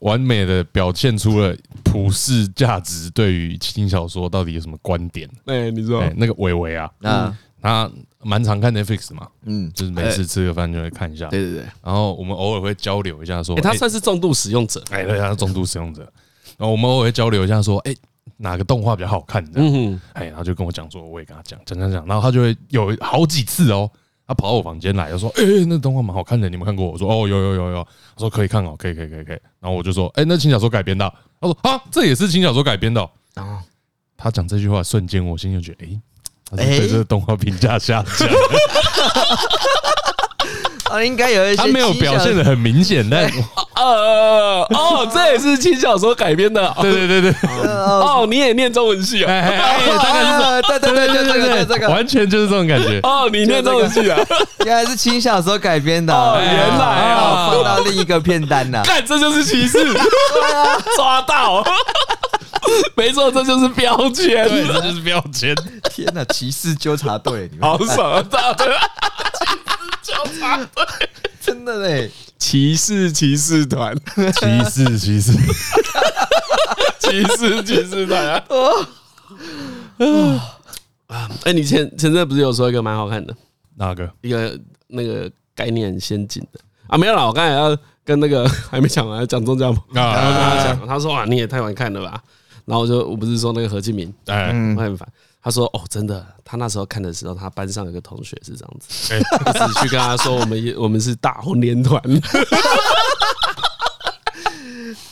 [0.00, 5.28] 完美的表现出了普世价值对于轻小说到底有什么观点？
[5.46, 7.88] 哎，你知道，那个伟伟啊，嗯，他
[8.24, 11.28] 蛮常看 Netflix 嘛，嗯，就是每次吃个饭就会看一下。
[11.28, 11.64] 对对对。
[11.84, 14.82] 然后我们偶尔会交流一下，说，他算是重度使用者。
[14.90, 16.12] 哎，对，他是重度使用者。
[16.58, 17.94] 然后我们偶尔会交流一下，说，哎，
[18.36, 19.42] 哪个动画比较好看？
[19.52, 23.88] 这样，哎，然后就跟我讲说，我也跟他讲，讲讲讲，然后他就会有好几次哦，
[24.26, 26.86] 他跑到我房间来，他说，哎，那动画蛮好看的，你们看过？
[26.88, 27.84] 我说，哦，有有有有，
[28.16, 29.38] 他说可以看哦，可以可以可以可以。
[29.60, 31.08] 然后我就说，哎，那轻小说改编的？
[31.40, 33.00] 他说，啊，这也是轻小说改编的。
[33.36, 33.60] 哦，
[34.16, 36.00] 他讲这句话瞬间，我心就觉得，哎，
[36.50, 38.28] 他对这个动画评价下降。
[40.90, 41.56] 啊，应该有一些。
[41.56, 43.30] 他没有表现的很明显， 但
[43.76, 46.74] 呃哦，这也是轻小说改编的。
[46.80, 47.34] 对对对对。
[47.70, 49.32] 哦，你也念中文系啊？
[49.32, 53.00] 哎，大概是对对对，就这个这个，完全就是这种感觉。
[53.02, 54.18] 哦，你念中文系啊？
[54.64, 56.12] 原来是轻小说改编的。
[56.14, 58.82] 哦，原来啊，放到另一个片单了。
[58.84, 59.78] 看，这就是歧视。
[60.96, 61.64] 抓到。
[62.94, 65.54] 没错，这就是标签，对，这就是标签。
[65.90, 68.22] 天哪，歧视纠察队，好爽啊！
[70.08, 70.84] 骑士纠察队，
[71.40, 75.32] 真的嘞，骑士骑士团，骑士骑士，
[76.98, 78.44] 骑士骑士团啊！
[81.08, 83.34] 啊，哎，你前前阵不是有说一个蛮好看的？
[83.76, 84.10] 哪个？
[84.22, 86.96] 一个那个概念很先进的啊？
[86.96, 92.22] 没有啦，我刚才要跟那个 还没讲完，讲宗教啊，然后跟他讲，他说啊，你也太晚看了吧？
[92.64, 95.06] 然后我就我不是说那个何敬明，哎，我很烦。
[95.48, 99.20] 他说哦，真的，他那时候看的时候，他班上有个同学是这样子，一
[99.66, 101.98] 直去跟他说，我们我们是大红莲团。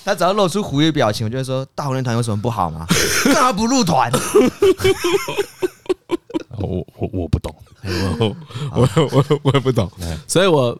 [0.04, 2.84] 他只要露出狐疑表情，我就会说大红莲团有什么不好吗？
[3.32, 4.12] 干嘛不入团？
[6.58, 7.54] 我我我不懂，
[8.20, 8.36] 我
[8.72, 9.90] 我我我也不懂，
[10.28, 10.78] 所以我。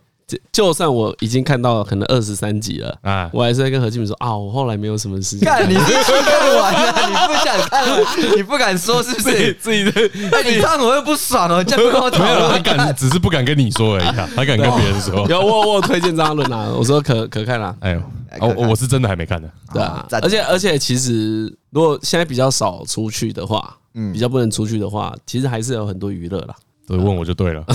[0.50, 5.68] 就算我已经看到可能二十三集了啊，我还是在跟何敬明说啊，我后来没有什么事情看。
[5.68, 5.80] 你是
[6.22, 9.54] 看完了，你不想看了，你不敢说是不是？
[9.54, 9.92] 自己的，
[10.32, 12.34] 哎，你看我又不爽了，这样不跟我讨论。
[12.36, 15.24] 没有，他敢，只是不敢跟你说而已， 他敢跟别人说。
[15.28, 17.76] 有我我推荐张伦啊，我说可可看了。
[17.78, 18.02] 哎呦，
[18.40, 19.48] 我我是真的还没看呢。
[19.72, 26.54] 对啊，而且而且其实如果现在比较少出去的话，嗯，比较不能出去的话，其实还是有很多娱乐啦。
[26.86, 27.64] 所以问我就对了。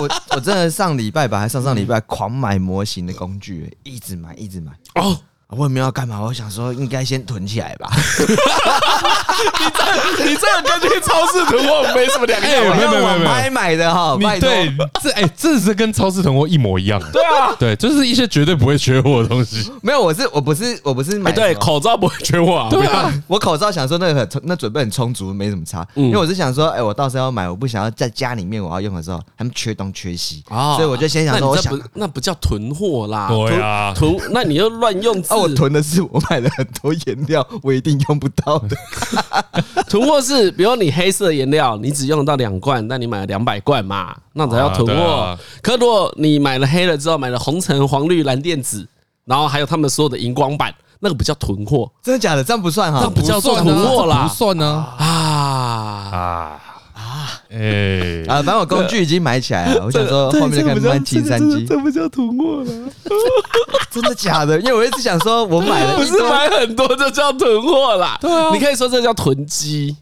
[0.00, 4.72] 我我真的上礼拜吧，还上上礼拜狂买模型的工具，一直买，一直买。
[4.94, 5.18] 哦。
[5.50, 7.90] 我也没有要干嘛，我想说应该先囤起来吧。
[9.38, 12.50] 你这你这个跟去超市囤货没什么两样。
[12.50, 14.72] 没有没有没有买买的哈，你对
[15.02, 17.00] 这哎，这是跟超市囤货一模一样。
[17.12, 19.70] 对啊，对，就是一些绝对不会缺货的东西。
[19.82, 22.68] 没有，我是我不是我不是买对口罩不会缺货啊。
[22.70, 25.86] 对啊，我口罩想说那个很那准备很充足，没什么差。
[25.94, 33.28] 因为我是想说，哎，我到时候要买，我不想要在家里面我要用的时候他们缺东缺西啊，所以我就先想说，我想那不叫囤货啦。
[33.28, 36.02] 对啊，囤那你又乱用啊，我囤的是。
[36.10, 38.74] 我买了很多颜料，我一定用不到的。
[39.88, 45.38] 囤货是，比如你黑色颜料，你只用得到两罐，但你买了两百罐嘛，那才叫囤货。
[45.62, 48.86] 可如果你买了黑了之后，买了红橙黄绿蓝靛紫，
[49.24, 52.44] 然后还有他们所有的荧光版，那个不叫囤货，真的假的？
[52.44, 56.60] 这样不算哈，这不叫做囤货啦，不算呢啊啊。
[57.50, 58.42] 哎啊！
[58.42, 62.92] 反正我工具已经买起来了，我想说后面再看买提三机，这不叫囤货了，
[63.90, 64.60] 真的假的？
[64.60, 68.18] 因为我一直想说，我买了不是买很多就叫囤货啦。
[68.20, 69.96] 对啊，你可以说这叫囤积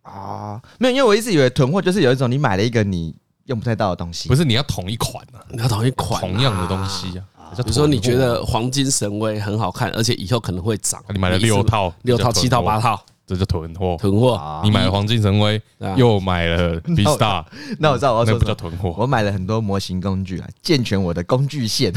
[0.00, 0.58] 啊。
[0.78, 7.52] 没有，因为我一直以为囤货就是有一种你买了一个你用不太到的东西，不是你要同一款啊，你要同一款同样的东西啊。
[7.56, 12.98] 比如说你觉得黄金神威很好看，而且以后可能会涨，你买了六套、六套、七套、八套。
[13.28, 14.60] 这叫囤货，囤货。
[14.64, 15.60] 你买了黄金神威，
[15.96, 17.44] 又买了 B Star，
[17.78, 18.94] 那我知道我要说什么叫囤货。
[18.96, 21.92] 我买了很多模型工具啊，健全我的工具线。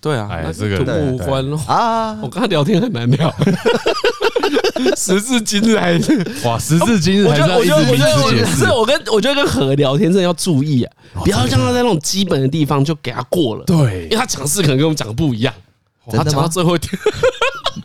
[0.00, 2.16] 对啊，哎，这个囤货无关啊。
[2.22, 3.34] 我跟他聊天很难聊，
[4.96, 8.64] 时至今日还是 哇，时至今日还是一直彼此解释。
[8.64, 10.92] 是我跟我觉得跟何聊天真的要注意啊，
[11.24, 13.64] 不要让他在那种基本的地方就给他过了。
[13.64, 15.52] 对，因为他讲事可能跟我们讲的不一样。
[16.12, 16.96] 他讲到最后一天。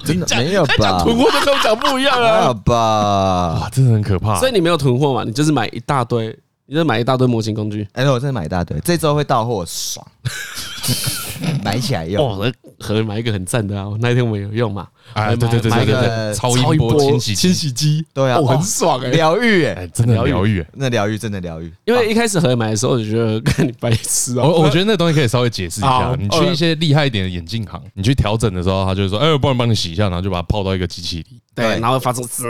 [0.05, 0.73] 真的没有吧？
[0.79, 2.41] 讲囤货都跟我讲不一样啊！
[2.43, 4.35] 好吧，哇，真的很可怕。
[4.39, 5.23] 所以你没有囤货嘛？
[5.23, 7.87] 你就是买一大堆，你就是买一大堆模型工具。
[7.93, 10.05] 哎，我真的买一大堆，这周会到货，爽。
[11.63, 13.87] 买起来用，哦，和买一个很赞的啊！
[13.99, 14.87] 那天我们有用嘛？
[15.13, 21.71] 哎，对对对对对，超音波清洗清洗机，对啊，很爽哎，疗愈哎，真的疗愈，那疗愈真的疗愈。
[21.85, 24.43] 因为一开始和买的时候，我就觉得 看你白痴啊。
[24.45, 32.45] 我我觉得那东西可以稍微解释一下，你去一些厉害一点的眼镜行，你去调整的时候，他就说：“哎，我帮你帮你洗一下，然后就把它泡到一个机器里，对，然后发出滋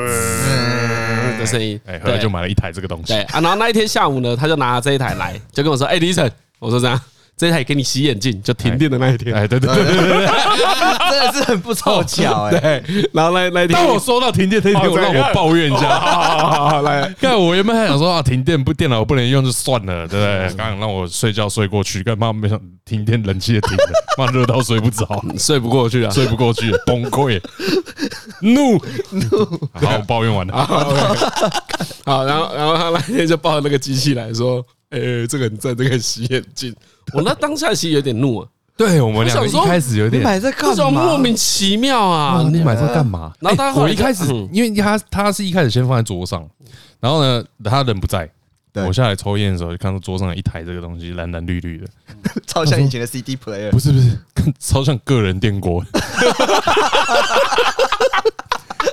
[1.38, 3.14] 的声音。”哎，后来就买了一台这个东西。
[3.14, 7.00] 对啊，然后那一天下午呢，他就拿了这一台来，就跟我说：“哎，李晨，我说这样。”
[7.38, 9.36] 这台给你洗眼镜，就停电的那一天。
[9.36, 10.26] 哎，对对对对对，
[11.12, 12.60] 真的是很不凑巧哎。
[12.60, 16.00] 对，然后那那天，当我收到停电那天，我让我抱怨一下。
[16.00, 20.58] 好好好好，来，看我原本还想说啊，停电不电脑我不能用就算了，对不对？
[20.58, 25.06] 刚刚让我睡觉睡过去，干嘛没想停电，冷气也停了， 妈热到睡不着，
[25.38, 27.41] 睡不过去啊，睡不过去，崩溃，
[28.39, 28.78] 怒
[29.10, 29.45] 怒。
[29.74, 30.65] 好，我抱怨完了。
[32.06, 34.65] 好，然后然后他那天就抱着那个机器来说。
[34.91, 36.74] 哎，这个你在这个洗眼镜，
[37.13, 38.48] 我那当下其实有点怒啊。
[38.78, 41.06] 对我们两个一开始有点买这干嘛？
[41.06, 42.44] 莫名其妙啊！
[42.52, 43.32] 你买这干嘛？
[43.39, 46.46] 然后他我一开始，因为他他是一开始先放在桌上，
[47.00, 48.30] 然后呢，他人不在，
[48.74, 51.88] 我下来抽烟的时候，就看到桌上有一台这个东西，蓝蓝绿绿的，
[52.46, 53.70] 超像以前的 CD player。
[53.72, 54.20] 不是不是，
[54.60, 55.82] 超像个人电锅。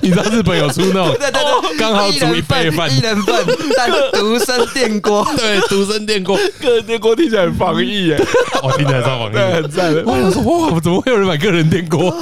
[0.04, 8.20] 你知道日本有出那种， 对对对，刚好煮一杯饭，一人份，但独生电锅， 对，独生电锅，个人电锅听起来很防疫耶，
[8.64, 9.94] 我听起来超防疫，很赞。
[10.04, 12.12] 我想说，哇，怎么会有人买个人电锅？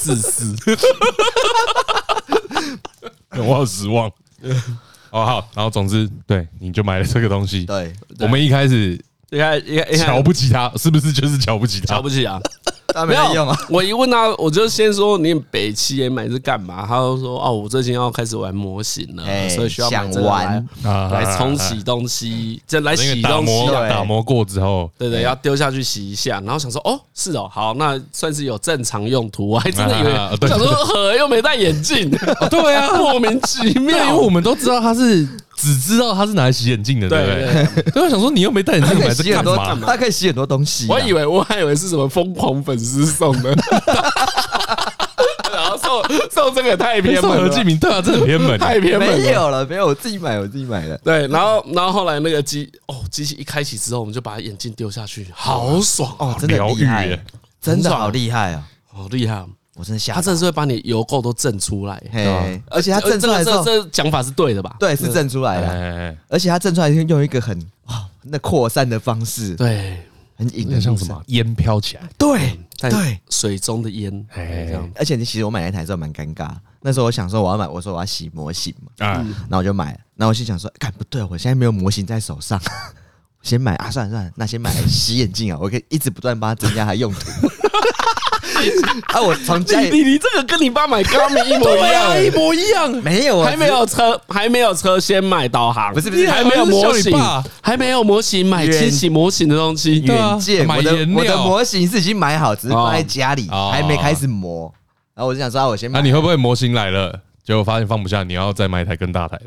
[0.00, 0.56] 自私，
[3.36, 4.10] 我好失望。
[5.10, 7.64] 哦好，然后总之，对，你就买了这个东西。
[7.66, 8.98] 对，我们一开始
[9.30, 11.96] 应该应该瞧不起他，是不是就是瞧不起他？
[11.96, 12.40] 瞧不起啊。
[12.94, 13.56] 他没有用啊！
[13.68, 16.86] 我一问他，我就先说你北七也买是干嘛？
[16.86, 23.66] 他就说哦，我最近要开始玩模型了，所以需要买这个来来冲洗东西，就来洗东西。
[23.88, 26.40] 打磨过之后，对对，要丢下去洗一下。
[26.40, 29.46] 然后想说哦，是哦，好，那算是有正常用途。
[29.46, 32.10] 我还真的以为，想说呵，又没戴眼镜，
[32.50, 33.98] 对啊，莫名其妙。
[33.98, 35.28] 因为我们都知道他是。
[35.58, 37.26] 只知道他是拿来洗眼镜的，对不
[37.82, 37.92] 对？
[37.92, 39.76] 所以我想说，你又没戴眼镜，买这干嘛？
[39.84, 40.86] 他可以洗很多东西。
[40.88, 43.50] 我以为，我还以为是什么疯狂粉丝送的，
[45.52, 47.42] 然后送送这个太偏门了。
[47.42, 49.20] 何敬明对啊，这很偏门，太偏门。
[49.20, 50.96] 没有了，没有，我自己买，我自己买的。
[50.98, 57.18] 对，然后然后后来那个机哦，机器一开启之后，我们就把眼镜丢下去，好爽哦，真的厉害，
[57.60, 59.44] 真的好厉害啊，好厉害。
[59.78, 62.02] 我真的吓，他真的是会把你油垢都震出来，
[62.68, 64.76] 而且他震出来之后，这讲法是对的吧？
[64.80, 70.02] 对，是震出来的，而且他震出来用一个很啊，那扩散的方式，对，
[70.36, 71.22] 很隐，像什么？
[71.28, 74.90] 烟飘起来，对对，水中的烟，这样。
[74.96, 79.92] 而且你其实我买那台之后蛮尴尬，那时候我想说我要买，我说我要洗模型嘛，啊，然后我就买。
[79.92, 82.60] 了，然后我心想说，干不对，我现在没有模型在手上，
[83.42, 87.20] 先买啊，算了算了，那先买洗眼镜啊，我可以一直不断帮他增加它用途。
[89.08, 89.20] 啊！
[89.20, 92.90] 我从家里，你你这个跟你爸买 Garmin 一模一样， 一模一样。
[93.02, 95.92] 没有，还没有车，还没有车，先买导航。
[95.92, 97.18] 不是不是，还没有模型，
[97.62, 100.00] 还没有模型，买清洗模型的东西。
[100.00, 104.72] 原件，我的我的模型是已经买好，只是放在家里，还没开始磨。
[105.14, 106.00] 然后我就想说，我先买。
[106.00, 109.46] 那你会不会模型来了，结果发现放不下，你要再买一台更大台的？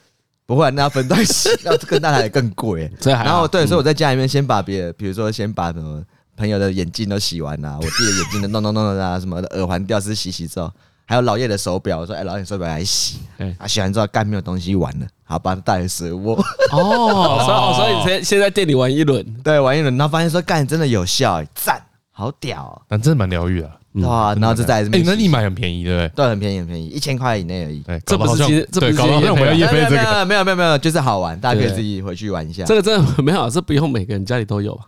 [0.46, 2.90] 不会，那要分段洗，要更大台更贵。
[3.04, 6.02] 然后对，所以我在家里面先把别的，比如说先把什么。
[6.38, 10.70] 朋友的眼镜都洗完了，我弟的眼镜都弄弄弄啊，什么的耳环吊饰洗洗之后，
[11.04, 13.18] 还有老叶的手表，我说哎，老叶手表来洗，
[13.58, 16.34] 啊洗完之后干没有东西玩了，好把它带回蛇窝。
[16.70, 23.70] 哦，所以所以你先先在店里玩一轮，对，玩一轮，然后发现说干真的有效，赞，好屌，但真的蛮疗愈的，
[24.06, 26.08] 哇，然后就在哎，那你买很便宜对不对？
[26.14, 27.82] 对，很便宜很便宜，一千块以内而已。
[28.06, 32.64] 这不是其实这不是搞得像我们要业配这个，没有没有没有，就是好玩，大家可以自己回去玩一下。
[32.64, 34.78] 这个真的 没有，这不用每个人家里都有。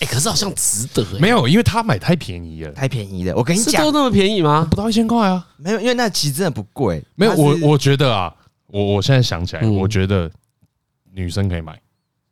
[0.00, 1.04] 哎，可是好像值得。
[1.20, 3.34] 没有，因为他买太便宜了，太便宜了。
[3.36, 4.66] 我跟你讲，都那么便宜吗？
[4.70, 5.46] 不到一千块啊。
[5.56, 7.02] 没有，因为那其实真的不贵。
[7.14, 8.34] 没有，我我觉得啊，
[8.66, 10.30] 我我现在想起来，我觉得
[11.12, 11.78] 女生可以买。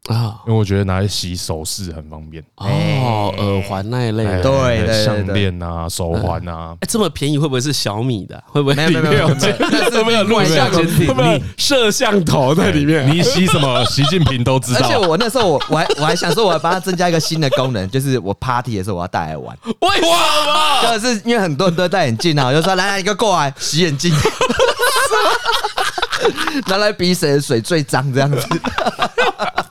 [0.08, 8.42] 啊，因为我觉得拿来洗首饰很方便哦，耳环那一类，对，项链啊，手环啊，哎，这么便宜会不会是小米的？
[8.48, 11.06] 会不会没有没有没有，会没有录像监听？
[11.06, 13.08] 会不会摄像头在里面？
[13.08, 13.84] 你洗什么？
[13.84, 14.80] 习近平都知道。
[14.82, 19.56] 而且我那时候我我还我还想说，我要帮他增加一个新的功能，就是我 party 的时候我要带来玩。
[19.64, 20.98] 为什么？
[20.98, 24.12] 就是因为很多人都戴眼镜啊，我就说来来，你给我过来洗眼镜，
[26.66, 28.48] 拿来比谁的水最脏这样子。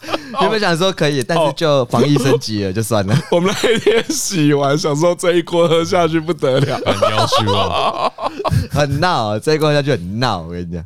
[0.41, 3.15] 原本想说可以，但是就防疫升级了，就算了。
[3.31, 8.11] 我们那天洗完，想说这一锅喝下去不得了， 很要求啊，
[8.71, 10.41] 很闹，这一锅喝下去很闹。
[10.43, 10.83] 我跟你讲，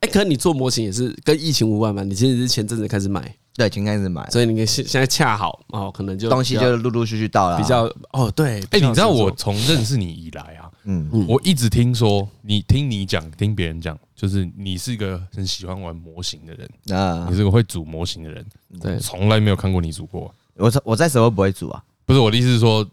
[0.00, 2.02] 哎，可是你做模型也是跟疫情无关嘛？
[2.02, 8.62] 你其实是前阵子开始买，对，前开始买，所以你现现在恰好哦，可能就东西就陆陆续续到了，比较哦，对。
[8.70, 13.98] 哎，你知道我从认识你以来啊，嗯，我一直听说你听你讲，听别人讲。
[14.14, 18.46] 就是你是一个很喜欢玩模型的人啊，你是个会组模型的人，
[18.80, 20.32] 对，从来没有看过你组过。
[20.54, 21.82] 我在我在什么不会组啊？
[22.04, 22.88] 不是我的意思是说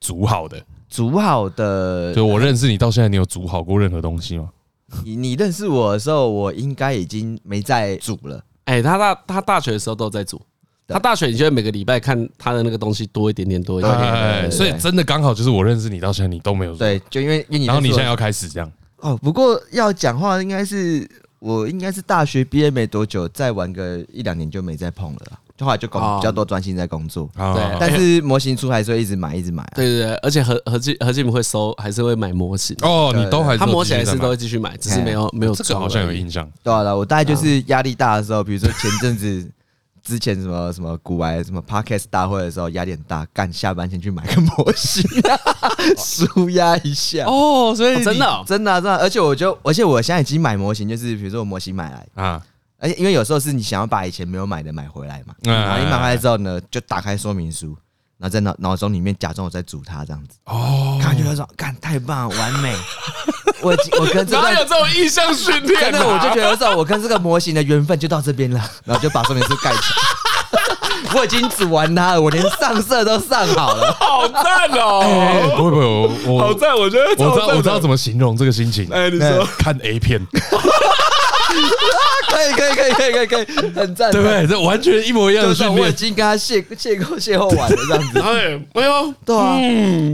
[0.00, 2.14] 组好的，组好的。
[2.14, 4.50] 就我认识你到现在，你有组好过任何东西吗？
[5.04, 8.42] 你你认识我的时候，我应该已经没在组了。
[8.64, 10.40] 哎，他大他大学的时候都在组。
[10.88, 14.50] 他大学，你就会每个礼拜看他的那个东西多一点点，多一点点。
[14.52, 16.80] 所以真的刚好就是我认识你到现在，你都没有组。
[16.80, 18.70] 对，就因为因为你，然后你现在要开始这样。
[18.98, 27.30] 哦，不过要讲话，应该是我应该是大学毕业没多久，再玩个一两年就没再碰了，就后来就工比较多专心在工作。
[27.36, 29.66] 对，但是模型出还是会一直买，一直买。
[29.74, 32.76] 对对对，而且何何进何进会收，还是会买模型。
[32.82, 35.54] 哦，你都还他模型还是都会继续买，只是没有没有。
[35.54, 36.48] 这个好像有印象。
[36.62, 39.50] 对啊，我大概就是压力大的时候，比如说前阵子。
[40.04, 45.00] 之前什么什么古玩什么 Podcast 大会的时候压力很大，干下班前去买个模型，
[45.96, 47.24] 舒压一下。
[47.24, 52.42] 哦，所以真的真的真的，而且我就而且我现在已经买模型，就是比如说我模型买来啊，
[52.82, 57.68] 而且因为有时候是你想要把以前没有买的买回来嘛，然后你买回来之后呢，就打开说明书，
[58.18, 60.36] 然后在脑脑中里面假装我在煮它这样子。
[60.46, 62.74] 哦，感觉说，干太棒，完美。
[63.62, 63.70] 我
[64.00, 65.80] 我跟这个哪有这种意象训练？
[65.80, 71.14] 真的，我就觉得说，我跟这个模型的缘分就到这边了， 然后就把说明书盖起来。
[71.14, 75.54] 我已经煮完它了，我连上色都上好了，好赞哦！
[75.56, 78.88] 不会不会，我好赞，我觉得我知道我知道怎么形容这个心情。
[78.90, 80.20] 哎，你说看 A 片，
[82.28, 84.46] 可以可以可以可以可以可以，很赞，对不对？
[84.46, 85.80] 这完全一模一样的训练。
[85.80, 88.20] 我已经跟他邂邂逅邂逅完了这样子。
[88.20, 89.58] 哎，没有，对啊。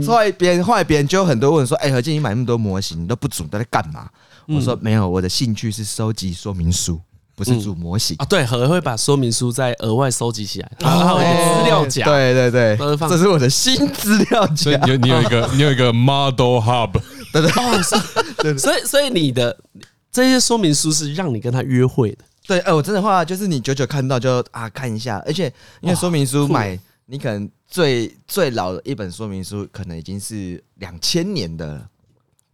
[0.07, 4.07] 后来别人后来别人就有很多问说：“哎，何静，你买那么多模型，你都不组，都在干嘛？”
[4.47, 6.99] 我说：“没有，我的兴趣是收集说明书。”
[7.39, 12.77] 不是组模型、嗯、啊，对，何会把说明书再额外收集起来，然后有一个资料夹，对对对，
[13.07, 14.55] 这是我的新资料夹。
[14.57, 16.91] 所以你有你有一个你有一个 model hub，
[17.31, 17.49] 对对
[18.43, 19.57] 对，所以所以你的
[20.11, 25.51] 这些说明书是让你跟他约会的，对，哎，我真的话就是你久久看到就啊看一下，而且
[25.81, 31.89] 因为说明书买，你可能最最老的一本说明书可能已经是两千年的了。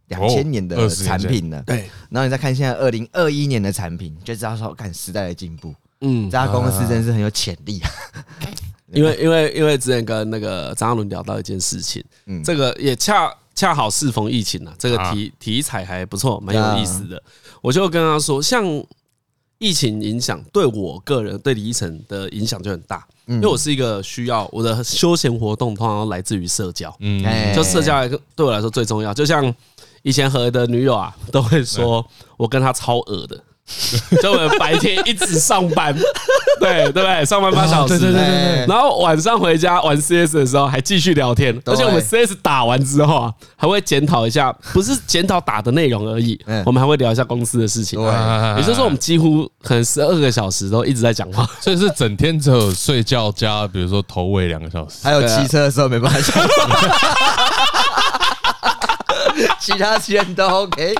[0.08, 5.74] 两千年的产品了，对，然后你再看现在二零二一年的产品，就知道说看时代的进步。
[6.00, 7.80] 嗯，这家公司真是很有潜力。
[7.80, 7.90] 啊。
[8.92, 17.20] 因为因为因为之前跟那个张亚伦聊到一件事情，嗯，这个也恰恰好适逢疫情啊，这个题题材还不错，蛮有意思的。
[17.66, 18.64] 我就跟他说，像
[19.58, 28.06] 疫情影响对我个人对李依晨的影响就很大，因为我是一个需要我的休闲活动通常来自于社交，嗯，就社交
[28.36, 29.52] 对我来说最重要，就像。
[30.02, 32.06] 以前和的女友啊，都会说
[32.36, 33.42] 我跟她超恶的，
[34.22, 35.92] 就我们白天一直上班，
[36.60, 37.24] 对对不对？
[37.24, 47.98] 上班八小时，对对对，然后晚上回家玩 CS 的时候还继续聊天，而且我们 CS 打完之后啊，还会检讨一下，不是检讨打的内容而已，我们还会聊一下公司的事情。
[47.98, 48.08] 对，
[48.56, 56.96] 也就是说我们几乎可能十二个小时都一直在讲话，所以是整天只有睡觉加，比如说头尾两个小时，还有骑车的时候没办法讲话。
[59.60, 60.94] 其他时间都 OK，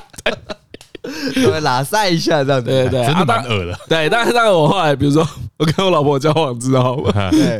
[1.45, 3.79] 我们拉赛一下这样子，对对，真的蛮恶的。
[3.87, 5.27] 对，但是但是我后来，比如说
[5.57, 7.03] 我跟我老婆交往之后，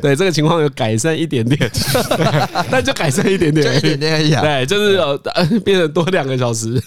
[0.02, 1.72] 对这个情况有改善一点点，
[2.70, 4.32] 但就改善一点点，一点点而已。
[4.32, 5.18] 对，就是有
[5.62, 6.82] 变成多两个小时。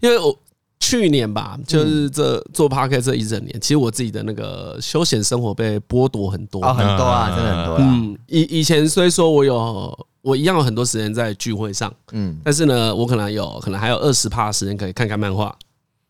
[0.00, 0.34] 因为我
[0.80, 7.76] 去年吧，就是这做 Podcast 这一整年，其实我自己的那个休闲生活被剥夺很多，很多啊，真的很多。
[7.80, 10.06] 嗯，以以前虽说我有。
[10.22, 15.56] 我一样有很多时间在聚会上，嗯，但是呢，我可能有可能还有二十趴的时间可以看看漫画，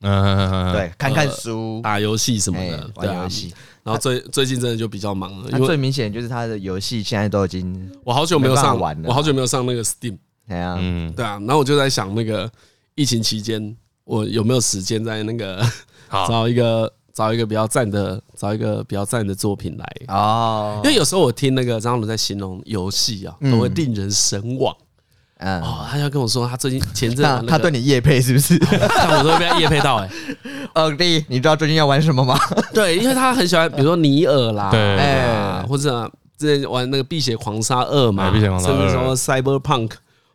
[0.03, 3.53] 嗯，对，看看书、打游戏什么的，玩游戏。
[3.83, 10.17] 然后最最近真的就比较忙了，因为最明显就是他的游戏现在都已经，我好久没有上玩了，我好久没有上那个 Steam，
[10.49, 11.39] 对啊，嗯，对啊。
[11.41, 12.51] 然后我就在想，那个
[12.95, 15.63] 疫情期间，我有没有时间在那个
[16.29, 16.93] 找一个。
[17.13, 20.81] 找一个比较赞的，找一个比较赞的作品来哦。
[20.85, 24.75] 因为有时候我听那个张鲁在形容游戏啊，都会令人神往。
[25.41, 28.59] 嗯，哦，他要跟我说他最近前阵 他对你夜配是不是？
[28.59, 30.09] 但我都被他夜配到哎。
[30.75, 32.39] 呃， 第一，你知道最近要玩什么吗？
[32.73, 39.91] 对，因为他很喜欢，比如说尼尔啦，哎，或者之前玩那个《碧血狂杀二》嘛，甚至说 Cyberpunk。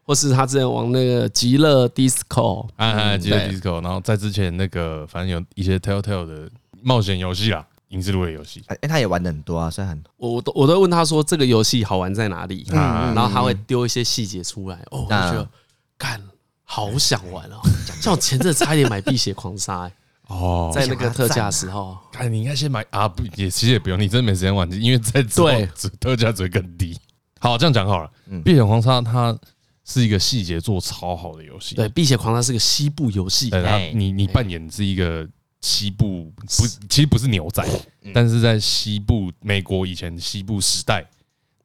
[0.07, 6.47] 或是他之前玩那个极乐 Disco，哎哎，极乐 Disco，然后在之前那个反正有一些 Telltale 的
[6.83, 10.11] 冒险游戏啊，影视类游戏，哎，他也玩的很多啊，虽然很多。
[10.17, 15.47] 我都我都问他说这个游戏好玩在哪里，然后他会丢一些细节出来，哦，我觉得
[15.97, 16.21] 干
[16.63, 17.59] 好想玩哦，
[18.01, 19.89] 像我前阵差一点买碧血狂杀，
[20.27, 25.67] 哦，在那个特价的时候，哎，你应该先买啊，不也其实也不用，你真的没时间玩，因为在对
[25.99, 26.97] 特价只会更低。
[27.39, 28.11] 好，这样讲好了，
[28.43, 29.37] 碧血狂杀它。
[29.87, 31.75] 是一个细节做超好的游戏。
[31.75, 33.51] 对，《碧血狂杀》是个西部游戏。
[33.93, 35.23] 你你扮演是一个
[35.65, 37.65] 西部，不，其实不是牛仔，
[38.13, 41.03] 但是在西部美国以前西部时代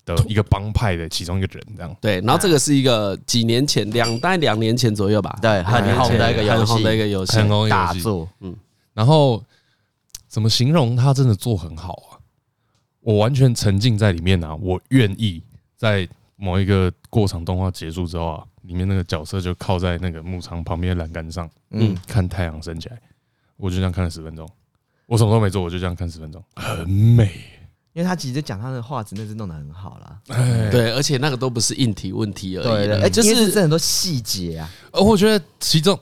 [0.06, 1.96] 的一个帮派的其中一个人，这样。
[2.00, 5.38] 对，然后这个是一个几年前，两大概两年前左右吧。
[5.42, 8.28] 对，很红的一个游戏，很红的一个游戏，很红的游戏。
[8.40, 8.56] 嗯，
[8.94, 9.44] 然后
[10.26, 12.18] 怎么形容他真的做很好啊？
[13.00, 14.54] 我完全沉浸在里面啊！
[14.56, 15.42] 我愿意
[15.76, 16.08] 在。
[16.42, 22.98] 某一个过场动画结束之后啊，里面那个角色就靠在那个牧场旁边的栏杆上，嗯，看太阳升起来，
[23.60, 24.48] 我就这样看了十分钟，
[25.06, 27.24] 我什么都没做，我就这样看十分钟，很美，
[27.92, 30.20] 因为他其实讲他的画质那是弄得很好啦，
[30.70, 35.98] 对，而且那个都不是硬体问题而已，哎，就是这很多细节啊，呃，我觉得其中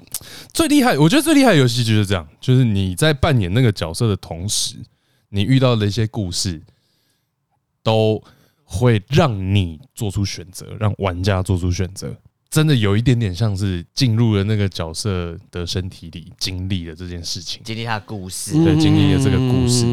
[0.52, 4.76] 最厉害，我觉得最厉害的游戏就是这样，就是你在扮演那个角色的同时，
[5.30, 6.62] 你遇到的一些故事
[7.82, 8.22] 都。
[8.70, 12.14] 会让你做出选择，让玩家做出选择。
[12.50, 19.84] 真的有一点点像是进入了那个角色的身体里，经历了这件事情，经历他的故事，对，经历了这个故事。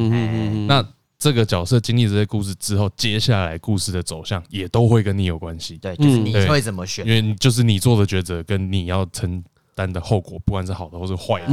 [0.66, 0.86] 那
[1.20, 5.78] 这个角色经历这些故事之后，接下来故事的走向也都会跟你有关系。
[5.80, 7.06] 对，就是你会怎么选？
[7.06, 9.44] 因为就是你做的抉择跟你要承
[9.74, 11.48] 担的后果，不管是好的或是坏的。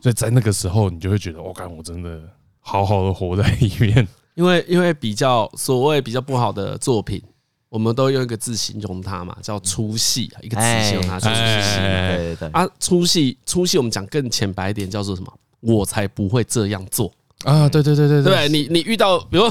[0.00, 2.18] 所以在那个时候，你就会觉得，我看我真的
[2.60, 4.08] 好好的活在里面。
[4.36, 7.22] 因为因为比较所谓比较不好的作品。
[7.70, 11.78] 我们都用一个字形容它嘛，叫粗细啊，一个字形容它，就是出戏。
[11.78, 12.48] 对对对。
[12.50, 15.32] 啊，粗细粗细，我们讲更浅白一点，叫做什么？
[15.60, 17.10] 我才不会这样做。
[17.44, 17.68] 啊！
[17.68, 19.48] 对对对对对，你你遇到，比如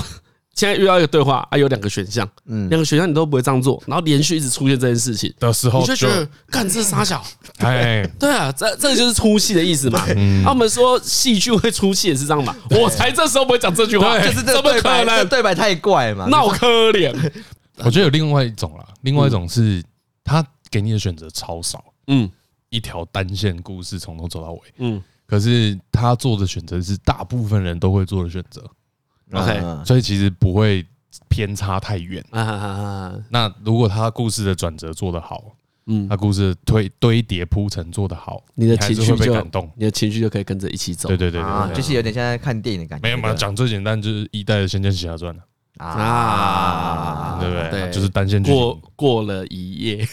[0.54, 5.34] 现在遇到一个对话啊，有两个选项，嗯，两个选项你都不会这样做，然后连续一直出现这件事情。
[5.40, 7.24] 的时候，你就觉得干这是杀小，
[7.60, 10.02] 哎， 对啊，这这个就是出戏的意思嘛。
[10.44, 17.16] 啊，我们说戏剧会出戏也是这样嘛，我才这时候不会讲这句话，就是这么可能，对白太怪嘛，闹可怜。
[17.86, 19.84] 我觉得有另外一种啦，另外一种是
[20.24, 22.30] 他给你的选择超少，嗯，
[22.70, 28.64] 一条单线故事从头走到尾，嗯，可是他做的选择是大部分人都会做的选择
[29.32, 30.86] ，OK，所以其实不会
[31.28, 32.24] 偏差太远。
[33.30, 35.44] 那如果他故事的转折做得好，
[35.88, 41.08] 嗯，他故事推堆叠铺陈做得好，你的情绪就被感动，你的情绪就可以跟着一起走。
[41.08, 43.04] 对对对对，就是有点像在看电影的感觉。
[43.04, 45.44] 没有嘛，讲最简单就是一代的《仙剑奇侠传》了。
[45.80, 47.70] 啊，对不对？
[47.72, 50.08] 对，就是单线过过了一夜。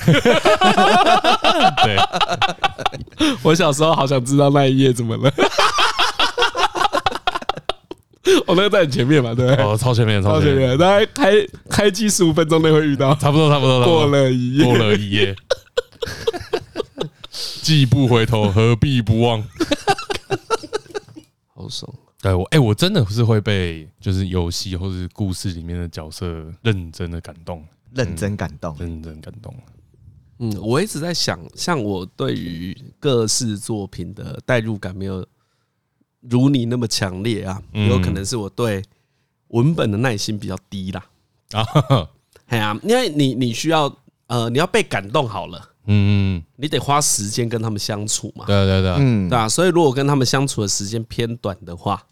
[1.82, 1.96] 对，
[3.42, 5.32] 我小时候好想知道那一夜怎么了。
[8.46, 9.64] 我 那个在你前面嘛，对不对？
[9.64, 10.78] 哦，超前面，超前面。
[10.78, 11.32] 大概开
[11.68, 13.84] 开机十五分钟内会遇到，差不多，差不多。
[13.84, 15.34] 过了一夜，过了一夜。
[17.62, 19.42] 既不回头，何必不忘？
[21.54, 21.92] 好爽。
[22.26, 26.26] 对我哎，我真的是会被就是游戏或者故事里面的角色
[26.62, 27.64] 认真的感动，
[27.94, 29.54] 认真感动，认真感动。
[30.38, 35.24] 嗯，我一直在想，像我对于各式作品的代入感没有
[36.20, 38.82] 如你那么强烈啊，有可能是我对
[39.48, 41.06] 文本的耐心比较低啦。
[41.52, 41.64] 啊，
[42.46, 43.96] 哎呀，因为你你需要
[44.26, 45.70] 呃，你要被感动好了。
[45.84, 48.46] 嗯，你得花时间跟他们相处嘛。
[48.46, 49.48] 对对对，嗯，对啊。
[49.48, 52.04] 所以如果跟他们相处的时间偏短的话，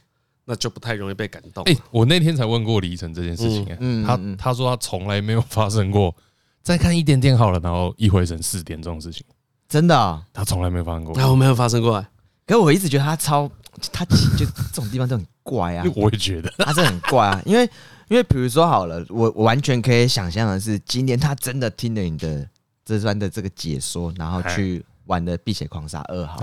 [0.45, 1.65] 那就不太容易被感动。
[1.65, 6.15] 哎，我那天才问过李晨这件事情，嗯，他他说他从来没有发生过
[6.63, 9.25] 再看一点点好了，然后一回神四点这种事情，
[9.69, 11.15] 真的，他从来没有发生过。
[11.17, 12.05] 那我没有发生过，
[12.47, 13.51] 可是我一直觉得他超，
[13.93, 15.85] 他其实就这种地方都很怪啊。
[15.97, 17.65] 我也觉得他真的很怪啊，因为
[18.09, 22.49] 因为比如说好了，我我完全可以想象的是，今天他真的听了你的。
[22.87, 26.39] 这段的这个解说，然后去玩的《碧血狂杀二号》，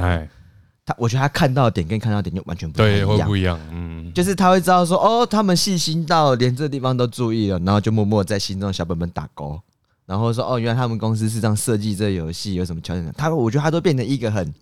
[0.92, 3.60] 他我觉得他看到的点跟看到的点就完全不一样，对，会不一样。
[3.72, 9.60] 嗯，就是他会知道说，哦，他们细心到连这个地方都注意了，然后就默默在心中小本本打勾，
[10.06, 13.14] 然后说，哦，原来他们公司是这样设计这个游戏，有什么条件？
[13.18, 14.54] 他我觉得他都变成一个很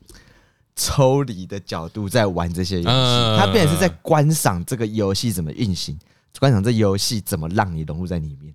[0.76, 5.98] 抽离的角度在玩这些游戏，他变成是在观赏这个游戏怎么运行。
[6.40, 8.54] 观赏这游戏怎么让你融入在里面？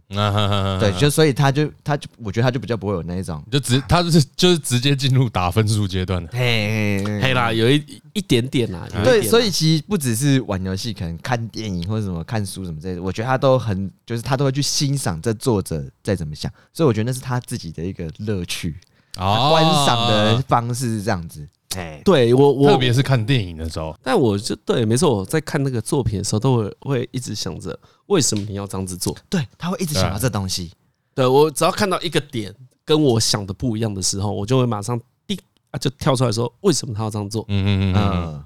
[0.78, 6.28] 对，就所以他就他就我觉得他就比较不会有那一种，就直他就是就是直接进入打分数阶段了。
[6.32, 8.88] 嘿，嘿啦，有一一点点啦。
[9.02, 18.78] 对，所以其实不只是玩游戏，可能看电影或者什么看书什么之类的，我觉得他都很就是他都会去欣赏这作者在怎么想，所以我觉得那是他自己的一个乐趣，
[19.16, 21.46] 观赏的方式是这样子。
[21.78, 29.16] 哎，对我我特别是看电影的时候，但我就对，没错，我在看那个作品的时候，都会会一直想着为什么你要这样子做？
[29.28, 30.72] 对，他会一直想到这东西。
[31.14, 32.54] 对，我只要看到一个点
[32.84, 35.38] 跟我想的不一样的时候，我就会马上滴
[35.70, 37.44] 啊就跳出来说为什么他要这样做？
[37.48, 38.44] 嗯嗯嗯，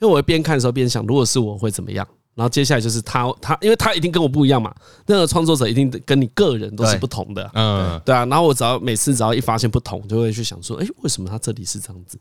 [0.00, 2.06] 因为我会边看的时候边想，如果是我会怎么样？
[2.34, 4.74] 然后接下来就是他他，因为他一定跟我不一样嘛，
[5.06, 7.48] 那个创作者一定跟你个人都是不同的。
[7.54, 8.26] 嗯，对啊。
[8.26, 12.18] 然后我只要每次只要一发现不同，就会去想说，哎，为什么他这里是这样子？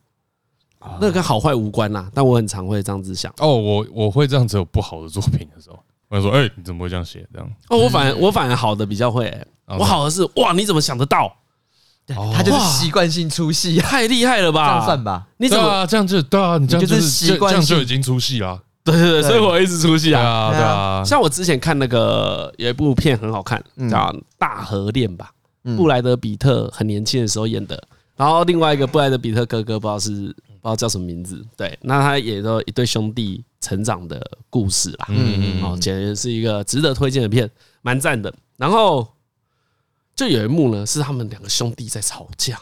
[0.99, 3.33] 那跟好坏无关呐，但我很常会这样子想。
[3.39, 5.79] 哦，我我会这样子有不好的作品的时候，
[6.09, 7.25] 我就说，哎，你怎么会这样写？
[7.33, 9.35] 这样哦，我反而我反而好的比较会，
[9.67, 11.33] 我好的是哇，你怎么想得到？
[12.35, 14.65] 他就是习惯性出戏， 太厉害了吧？
[14.67, 15.25] 这样算吧？
[15.37, 16.57] 你怎么这样就对啊？
[16.57, 18.61] 你这样就是习惯，这样就已经出戏了。
[18.83, 21.01] 对对对，所以我一直出戏啊，对啊。
[21.05, 23.97] 像我之前看那个有一部片很好看，叫
[24.37, 25.31] 《大河恋》吧，
[25.77, 27.81] 布莱德比特很年轻的时候演的。
[28.15, 30.35] 然后另外一个布莱德比特哥哥不知道是。
[30.63, 37.51] 不知道叫什么名字，对，那他也都一对兄弟成长的故事啦，嗯嗯，哦，简直是一个值得推荐的片，
[37.81, 38.33] 蛮赞的。
[38.55, 39.05] 然后
[40.15, 42.57] 就有一幕呢，是他们两个兄弟在吵架。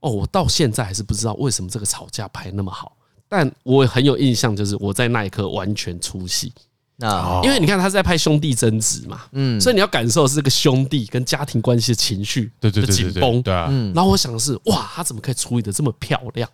[0.00, 2.96] 哦，我到现在还是不知道为什么这个吵架拍那么好，
[3.28, 6.50] 但我很有印象，就是我在那一刻完全出戏，
[6.98, 13.70] 那因为你看他是在拍兄弟争执嘛，嗯，所以你要感受的是这个兄弟跟家庭关系的情绪的紧绷，对啊。
[13.94, 16.48] 然后我想的是，哇，他怎么可以处理的这么漂亮？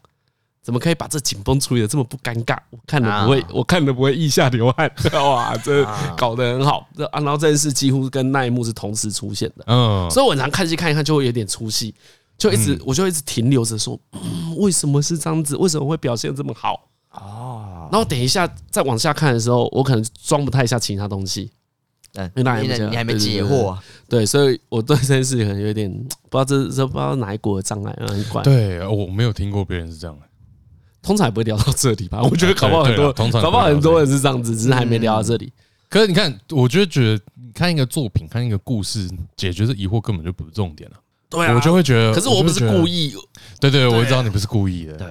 [0.61, 2.57] 怎么可以把这紧绷处理的这么不尴尬？
[2.71, 5.85] 我看的不会，我看的不会腋下流汗， 哇，这
[6.17, 6.89] 搞得很好。
[6.97, 11.93] 这啊，然后这件事几乎跟那一幕是同时出现的，嗯，所以我常看戏看一看就会有点出戏，
[12.39, 15.57] 就一直我就一直停留着说，嗯，为什么是这样子？
[15.57, 16.89] 为什么会表现这么好？
[17.93, 21.51] 哦，然后等一下再往下看的时候，我可能装不太下其他东西。
[22.15, 23.75] 嗯，因为你你还没解惑，
[24.07, 25.91] 对，所以我对这件事可能有点
[26.29, 28.43] 不知道这这不知道哪一国的障碍，很怪。
[28.43, 30.27] 对，我没有听过别人是这样的，
[31.03, 32.23] 通常也不会聊到这里吧？
[32.23, 35.51] 我觉得搞不好很多，通常搞不好很多人是这样子，只是还没聊到这里。
[35.89, 37.23] 可是你看，我觉得觉得
[37.55, 40.97] 看一个作品，看一个故事，解决这疑惑根本就不是重点了。
[41.31, 43.15] 对啊，我就会觉得，可是我不是故意。
[43.59, 44.99] 对对，我知道你不是故意的。
[44.99, 45.09] 对。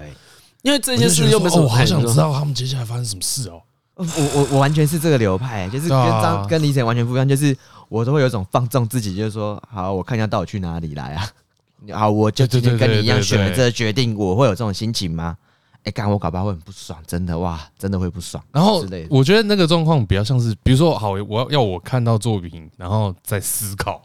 [0.62, 3.62] 因为这件事又没什么，我好想知道他们接下来发生什么事哦。
[3.96, 4.06] 我
[4.36, 7.56] 我我完全是这个流派，就是跟张跟李晨完全不一样，就是
[7.90, 11.30] 我都会有一种放纵自己，就是说，好，我看一下到底去哪里来啊？
[11.94, 15.38] 好，我就今天跟你一样选了这个决定，我会有这种心情吗？
[15.84, 18.44] 哎，干我搞不好会很不爽，真的哇，真的会不爽。
[18.52, 24.02] 然后我觉得那个状况比较像是，比如说，好，我要要我看到作品，然后再思考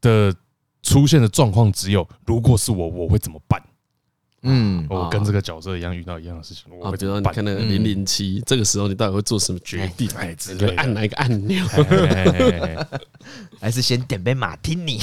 [0.00, 0.32] 的
[0.82, 3.60] 出现的状况，只有如果是我，我会怎么办？
[4.42, 10.08] 嗯，我跟这个角色一样遇到一样的事情，我会觉得你看那个零零七，这个时候你到底会做什么决定？
[10.16, 11.64] 哎，直接按哪一个按钮？
[13.60, 15.00] 还是先点杯马提尼？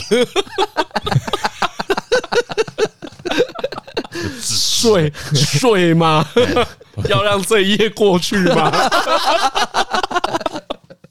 [4.42, 6.26] 睡睡吗？
[7.08, 8.70] 要让这一夜过去吗？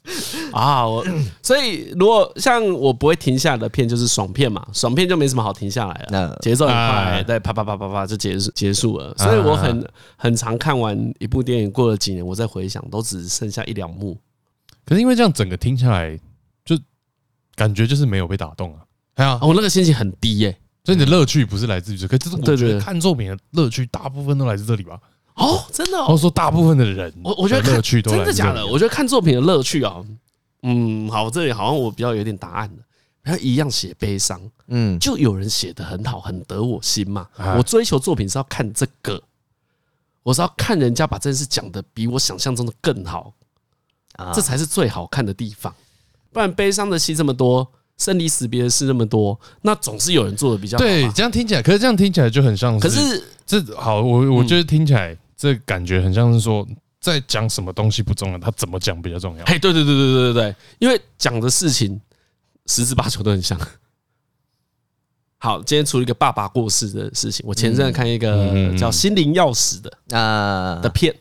[0.51, 1.05] 啊，我
[1.41, 9.13] 所以如果像我不会停下来的片就是爽片嘛，爽片就没什么好停下来了，节奏很快，对，啪啪啪啪啪就结束结束了。
[9.17, 9.87] 所以我很
[10.17, 14.17] 很常看完一部电影，过了几年我再回想，都只剩下一两幕。
[14.85, 16.19] 可是因为这样整个听下来，
[16.65, 16.77] 就
[17.55, 18.81] 感觉就是没有被打动啊。
[19.15, 24.99] 哎呀，我那个心情很低耶，所以你的乐趣不是来自于这，可是我觉得看作品的乐趣大部分都来自这里吧。
[25.39, 28.65] 哦，真的，或者说大部分的人，我我觉得乐趣都真的假的？
[28.67, 29.95] 我觉得看作品的乐趣啊。
[30.63, 32.83] 嗯，好，这里好像我比较有点答案了。
[33.21, 37.27] 然后一样写悲伤，嗯，就有人写得很好，很得我心嘛。
[37.57, 39.21] 我追求作品是要看这个，
[40.23, 43.33] 我是要看人家把这件事讲得比我想象中的更好，
[44.33, 45.73] 这才是最好看的地方。
[46.31, 50.83] 不然悲伤的戏这么多，生离死别的事那么多，那总是有人做的比较好。
[50.83, 52.79] 对，这样听起来，可是这样听起来就很像是。
[52.79, 56.67] 可是这好，我我觉得听起来这感觉很像是说。
[57.01, 59.45] 在讲什么东西不重要，他怎么讲比较重要。
[59.45, 61.97] 嘿，对对对对对对对，因为讲的事情
[62.65, 63.57] 十之八九都很像。
[65.37, 71.15] 好，今天出了一个爸爸过世的事情，我前阵看一个叫《心灵钥匙》的啊的片。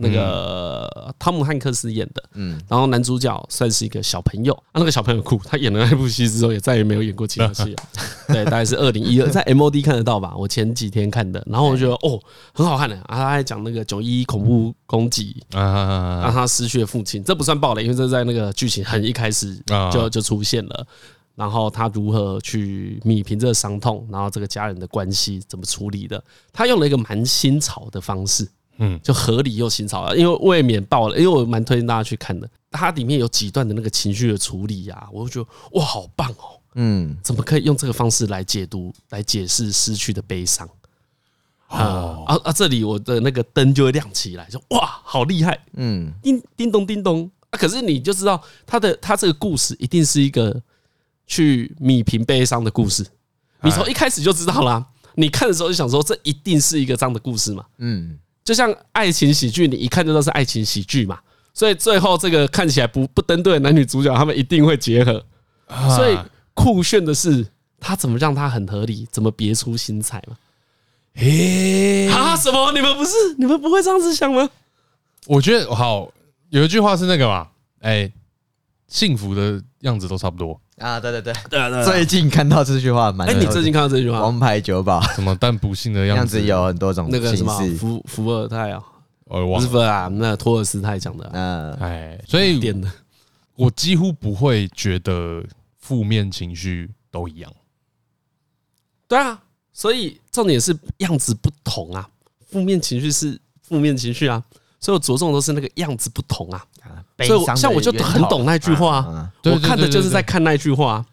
[0.00, 7.82] 那个汤姆汉克斯演的，嗯，然后男主角算是一个小朋友啊，那个小朋友酷，他演了那部戏之后，也再也没有演过其他戏了。
[8.28, 10.34] 对，大概是二零一二，在 MOD 看得到吧？
[10.36, 12.20] 我前几天看的，然后我觉得哦，
[12.52, 13.16] 很好看的啊。
[13.16, 19.60] 他还讲那个九一一恐怖攻击啊，让他失去了父亲，这不算暴雷，因为这在那个剧情很一开始
[19.92, 20.86] 就就出现了。
[21.34, 26.20] 然后他如何去弭平这个伤痛，然后这个家人的关系怎么处理的？
[26.52, 28.48] 他用了一个蛮新潮的方式。
[28.78, 32.48] 嗯，就合理又新潮啊，因为未免爆了，因为我蛮推荐大家去看的。
[32.70, 36.60] 它里面有几段的那个情绪的处理啊，我就觉得哇，好棒哦！
[36.74, 40.68] 嗯，怎么可以用这个方式来解读、来解释失去的悲伤？
[41.66, 42.52] 啊啊啊！
[42.52, 45.58] 这里我的那个灯就会亮起来，就哇，好厉害！
[45.74, 47.58] 嗯，叮叮咚叮咚啊！
[47.58, 50.62] 可是你就知道，他的他这个故事一定是一个
[51.26, 53.04] 去米平悲伤的故事。
[53.62, 57.64] 你从一开始就知道啦，你看的时候就想说，这一定是一个这样的故事嘛？
[57.78, 58.18] 嗯。
[58.48, 61.18] 就像爱情喜剧，你一看就知道是爱情喜剧嘛，
[61.52, 65.22] 所以最后这个看起来不不登对的男女主角，他们一定会结合。
[65.94, 66.16] 所以
[66.54, 67.46] 酷炫的是，
[67.78, 70.34] 他怎么让他很合理，怎么别出心裁嘛？
[71.16, 72.72] 诶，啊什么？
[72.72, 73.10] 你们不是？
[73.36, 74.48] 你们不会这样子想吗？
[75.26, 76.10] 我觉得好，
[76.48, 77.48] 有一句话是那个嘛，
[77.80, 78.10] 哎，
[78.88, 80.58] 幸福的样子都差不多。
[80.78, 83.28] 啊，对对对，对啊，最近看到这句话蛮。
[83.28, 84.22] 哎，你最近看到这句话？
[84.22, 85.36] 王牌酒保什么？
[85.40, 87.08] 但不幸的样子有很多种。
[87.10, 88.82] 那个什么伏伏尔泰啊，
[89.26, 91.28] 不是啊，那托尔斯泰讲的。
[91.32, 92.90] 嗯，哎，所以点的，
[93.56, 95.44] 我几乎不会觉得
[95.78, 97.52] 负面情绪都一样。
[99.06, 102.08] 对啊，所以重点是样子不同啊。
[102.46, 104.42] 负面情绪是负面情绪啊，
[104.80, 106.64] 所以我着重都是那个样子不同啊。
[107.26, 111.04] 所以像我就很懂那句话，我看的就是在看那句话，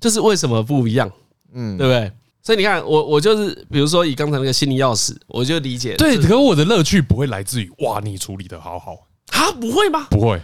[0.00, 1.10] 就是为什么不一样，
[1.52, 2.12] 嗯，对不对？
[2.42, 5.94] 所以你看，我我就是比如说以刚才那个心理钥匙，我就理解。
[5.96, 8.92] 对，可我的乐趣不会来自于哇，你处理的好好
[9.32, 10.06] 啊，不会吗？
[10.10, 10.40] 不会，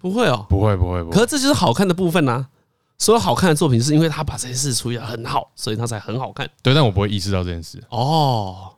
[0.00, 1.14] 不会哦，不会不会不会。
[1.14, 2.46] 可是这就是好看的部分呐。
[3.00, 6.50] 所有好看的作品是因为他把这件事处理的很好，所以他才很好看。
[6.64, 7.80] 对，但我不会意识到这件事。
[7.90, 8.72] 哦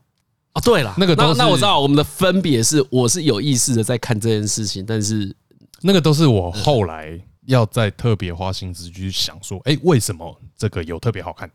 [0.52, 5.34] 哦，对了，那个那那我知道我们的分别是，我是有意识的在看这件事情，但是
[5.82, 11.50] 那个都是我后来要再特别花心思去想说，哎，为什么这个有特别好看？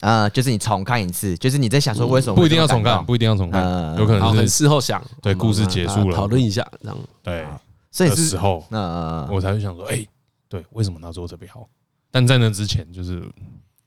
[0.00, 6.98] 啊，就是你重看一次，就是你在想说为什么不一定要重看，不一定要重看，有可能是事后想，对，故事结束了，讨论一下这样。
[7.22, 7.46] 对，
[7.90, 10.06] 所以时候，那我才会想说，哎，
[10.48, 11.66] 对，为什么他做特别好？
[12.10, 13.22] 但在那之前，就是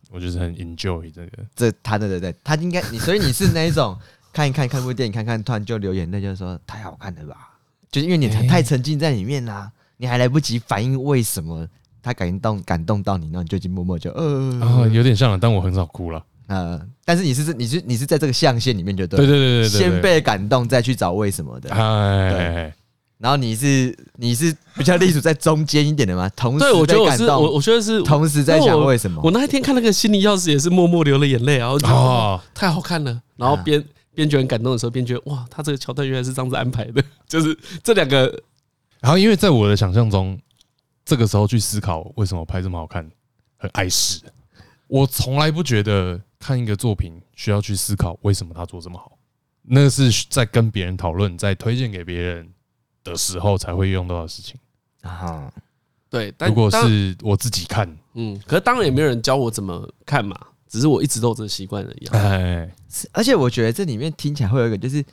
[0.09, 3.95] 我就是很 enjoy 这个，这他对对对，他应该你，所以你是那一种
[4.31, 7.49] 看一看看部电影，看看突然就流眼泪，就是说太好看了吧？
[7.91, 11.67] 就是因为你太沉浸在里面啦，你还来不及反应为什么
[12.01, 22.73] 他感动感动到你，然后你就已经默默就呃，啊，有点像了，但我很少哭了，呃，但是你是你是你是在这个象限里面就对，对对对对，先被感动再去找为什么的，哎。
[23.19, 26.31] 然后你是你是比较立足在中间一点的吗？
[26.37, 29.25] 同时对，我觉得我是我我觉得是同时在想为什么我。
[29.25, 33.83] 我那一天看那个心灵钥匙也是默默流了眼泪啊，然后哦太好看了，然后边
[34.13, 38.41] 边觉得很感动的时候，边觉得哇，他这个桥段原来是这样子安排的， 就是这两个。
[38.99, 40.39] 然后因为在我的想象中，
[41.05, 43.09] 这个时候去思考为什么拍这么好看，
[43.57, 44.21] 很碍事。
[44.87, 49.17] 我从来不觉得看一个作品需要去思考为什么他做这么好，
[49.63, 52.49] 那是在跟别人讨论，在推荐给别人。
[53.01, 54.59] 的时候才会用到的事情
[55.01, 55.51] 啊，
[56.09, 56.31] 对。
[56.37, 60.37] 但如果是我自己看，嗯，可是当然也没有人教我怎么看嘛，
[60.69, 62.07] 只是我一直都有这个习惯而已。
[62.11, 62.69] 哎，
[63.11, 65.03] 而且我觉得这里面听起来会有一个，就是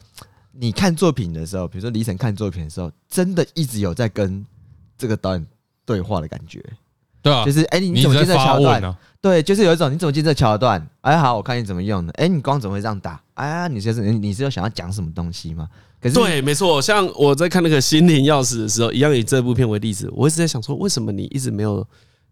[0.53, 4.45] 你看作品的时候，比如说李晨看作品的时候，真的一直有在跟
[4.99, 5.47] 这个导演
[5.85, 6.63] 对话的感觉。
[7.23, 8.97] 对啊，就是哎，你怎么进这桥段？
[9.21, 10.87] 对，就是有一种你怎么进这桥段？
[11.01, 12.13] 哎，好，我看你怎么用的。
[12.13, 13.21] 哎，你光怎么会这样打？
[13.35, 15.69] 哎呀，你就是你是有想要讲什么东西吗？
[16.01, 16.81] 可是对，没错。
[16.81, 21.85] 像我在看那个《心灵钥匙》的时候，一样以这部片为例子，我一直在想说，为什么你一直没有，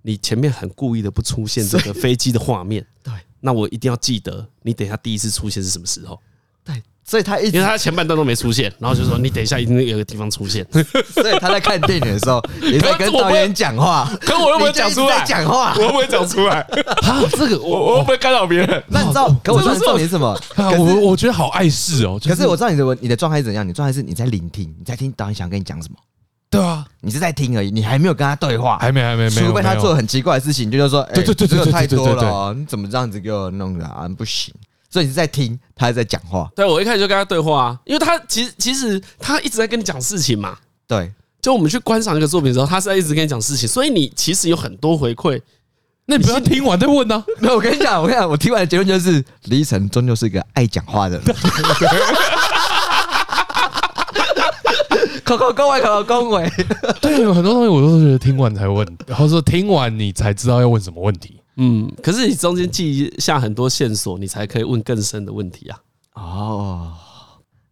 [0.06, 2.84] 你前面很故意的不出现这个飞机的画面？
[3.02, 6.20] 对，那我一定要记得，你等一下第一次出现是什么时候？
[6.62, 6.82] 对。
[7.06, 10.66] 所以他一直，因为他前半段都没出现，然后就说你等一下一定有个地方出现。
[11.12, 16.60] 所以他在看电影的时候 也在跟导演讲话，可我又不会讲出来讲话，我又不会讲出来
[17.02, 17.22] 啊？
[17.32, 18.82] 这个我我会不会干扰别人？
[18.88, 19.28] 那你知道？
[19.42, 20.34] 可我知道重点是什么？
[20.56, 22.18] 我我觉得好碍事哦。
[22.22, 23.66] 可是我知道你的你的状态是怎样？
[23.66, 25.98] 你状态是你在聆听，你在听导演想跟你讲什么？
[27.04, 29.48] 对啊，你是在听而已，你还没有跟他对话，还没还没没有。
[29.48, 34.08] 除非他做很奇怪的事情，就是说，对对对，这个太多了，你怎么这样子给我弄的啊？
[34.16, 34.54] 不行。
[34.90, 36.48] 所以你是在听，他还在讲话。
[36.54, 40.56] 对，我一开始就跟他对话啊，因为他其实其实他一直在跟你讲事情嘛。
[40.86, 41.10] 对，
[41.42, 45.40] 就我们去观赏一个作品的时候，他是在一直跟你讲事情，所以你其实有很多回馈。
[46.06, 47.24] 那你不要听完再问呢？
[47.40, 51.24] 没有，我跟你讲，我跟你讲，我听完的结论就是李晨终究是一个爱讲话的人。
[55.24, 56.50] 口口恭维，口口恭维。
[57.00, 61.40] 对，有很多东西我都是觉得听完才问，然后说听完你才知道要问什么问题。
[61.56, 65.78] 嗯，可是你中间记下很多线索，你才可以问更深的问题啊。
[66.14, 66.92] 哦，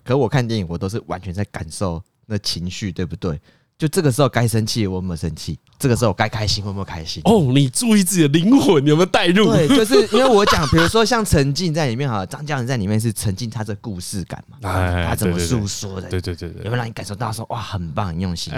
[0.05, 3.40] 可我看电影，我都是完全在感受那情绪，对不对？
[3.79, 5.59] 就这个时候该生气，我有没有生气？
[5.79, 7.20] 这个时候该开心，我有没有开心？
[7.25, 9.53] 哦，你注意自己的灵魂有没有带入？
[9.53, 16.09] 对，就是 因为我讲，比如说像沉浸在里面哈，张嘉伦在里面是沉浸他这故事感嘛，他怎么诉说的？
[16.09, 18.53] 对对对对，有没有让你感受到说哇，很棒，很用心？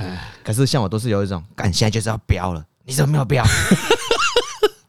[0.44, 3.44] 可是像我都是有一种，感现在就是要飙了，你怎么没有飙？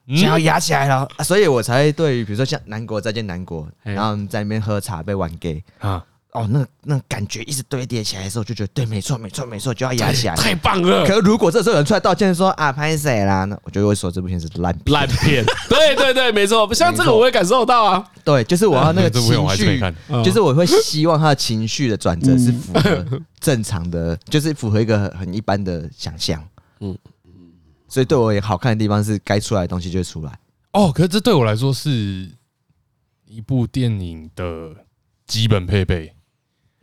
[0.08, 6.04] 想要压起来了，所以我才对于比如说像南国再见南国，然后在那边喝茶被玩 gay 啊，
[6.36, 11.06] 哦，那那感觉一直堆叠起来的时候，就觉得对，没错，没错，没错，就要压起来，太棒了。
[11.06, 13.46] 可是如果这时候有人出来道歉说啊，拍谁啦？
[13.46, 15.46] 那我就会说这部片是烂烂片。
[15.70, 18.06] 对对对，没错，不像这个我会感受到啊。
[18.24, 19.82] 对，就是我要那个情绪，
[20.24, 26.46] 就是我会希望他的情绪的转折是符合正常的， 就是符合一个很一般的想象。
[26.82, 26.98] 嗯。
[27.88, 30.40] 所以对我也好看的地方是，该出来的东西就会出来。
[30.74, 32.30] 哦，可是这对我来说是
[33.26, 34.72] 一部电影的
[35.28, 36.12] 基本配备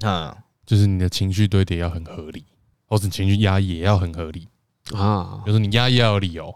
[0.02, 0.36] 啊，
[0.66, 2.44] 就是你的情绪堆叠要很合理，
[2.86, 4.48] 或者情绪压抑也要很合理
[4.92, 5.40] 啊。
[5.46, 6.54] 就是你压抑要有理由，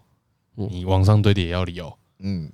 [0.55, 1.97] 你往上堆叠也要理由。
[2.21, 2.51] 嗯，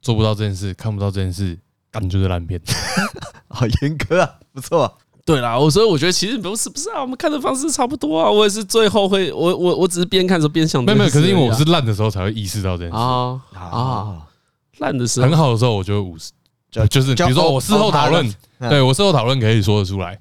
[0.00, 1.58] 做不到这件事，看不到这件事，
[1.90, 2.60] 干就是烂片。
[3.48, 4.98] 好严格啊，不错。
[5.24, 8.30] 对啦，我所以我觉得其实不是不是啊，我们看的方式差不多啊。
[8.30, 10.84] 我也是最后会，我我我只是边看的时候边想。
[10.84, 14.26] 没有没有，可是因为我是烂的时候才会意识到这件事啊啊，
[14.78, 16.30] 烂的时候很好的时候我就会五十，
[16.70, 20.16] 就就是比如说我事后讨论，对我事后讨论可以说得出来，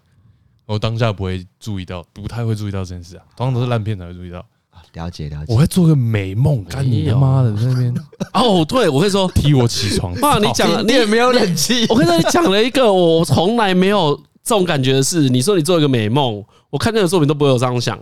[0.66, 3.24] 我当下不会注意到，不太会注意到这件事啊。
[3.36, 4.46] 通常都是烂片才会注意到。
[4.94, 7.94] 了解了解，我会做个美梦，干你妈的在那边
[8.34, 10.14] 哦，对我会说 踢我起床。
[10.22, 11.86] 哇，你讲了，你也没有冷气。
[11.90, 14.22] 我跟你说，你讲了一个我从来没有。
[14.48, 18.00] 这种感觉的事，你说你做一个美梦，我看那个作品都不会有这样想。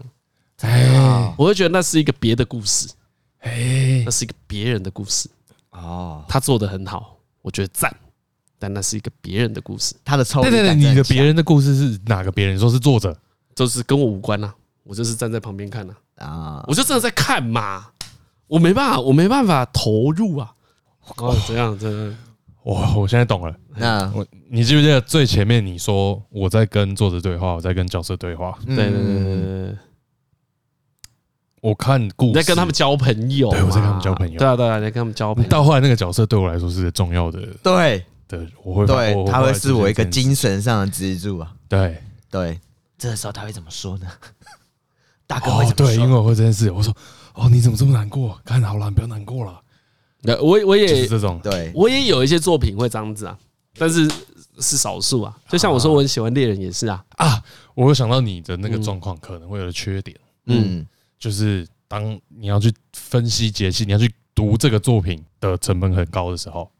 [0.59, 2.89] 哎，我会觉得那是一个别的故事，
[3.39, 5.29] 哎，那是一个别人的故事
[5.71, 6.21] 哦。
[6.27, 7.95] 他做的很好，我觉得赞，
[8.63, 9.93] 但那是一个别人的故事。
[10.05, 12.57] 他的超，对对对，你的别人的故事是哪个别人？
[12.57, 13.13] 说是作者，
[13.53, 14.53] 就是跟我无关呐，
[14.83, 17.87] 我就是站在旁边看呐啊，我就真的在看嘛，
[18.47, 20.53] 我没办法，我没办法投入啊。
[21.17, 22.17] 哦，这样，这样。
[22.63, 23.53] 哇，我现在懂了。
[23.75, 28.57] 那我，你记不记得最前面你说我在跟作者对话，我在跟角色对话？
[28.65, 29.77] 对对对对对。
[31.59, 33.49] 我看故事，在跟他们交朋友。
[33.49, 34.39] 对，我在跟他们交朋友。
[34.39, 35.49] 对啊对啊，在跟他们交朋友。
[35.49, 37.41] 到后来那个角色对我来说是重要的。
[37.61, 38.05] 对
[38.37, 41.53] 对，我会对，他会是我一个精神上的支柱啊。
[41.69, 42.59] 对对，
[42.97, 44.07] 这个时候他会怎么说呢？
[45.27, 45.87] 大哥会怎么说？
[45.87, 46.95] 对，因为我会这件事，我说
[47.35, 48.39] 哦，你怎么这么难过？
[48.43, 49.61] 看好了，你不要难过了。
[50.21, 53.37] 那，我我也是这种，对我也有一些作品会这样子啊，
[53.77, 54.09] 但是
[54.59, 55.37] 是少数啊。
[55.47, 57.43] 就像我说，我很喜欢猎人也是啊啊！
[57.75, 60.85] 我会想到你的那个状况可能会有缺点，嗯，
[61.19, 66.71] 就是当你要去分析解析，你要去读这个作品的成本很高的时候，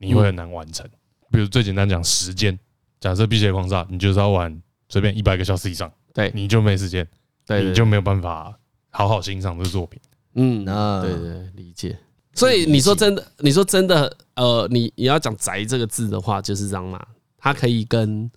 [0.00, 0.84] 你会很难完成。
[1.30, 2.58] 比如最简单讲时间，
[2.98, 7.06] 假设《辟邪狂煞》，你就是要玩随便一百个小时以上，对，你就没时间，
[7.46, 10.00] 对，你就没有办法好好欣赏这作品。
[10.34, 11.96] 嗯，那对对，理解。
[12.32, 17.04] 所以你说真的，你说真的，呃，你你要讲“宅”这个字的话，就是这样嘛，
[17.36, 18.30] 它可以跟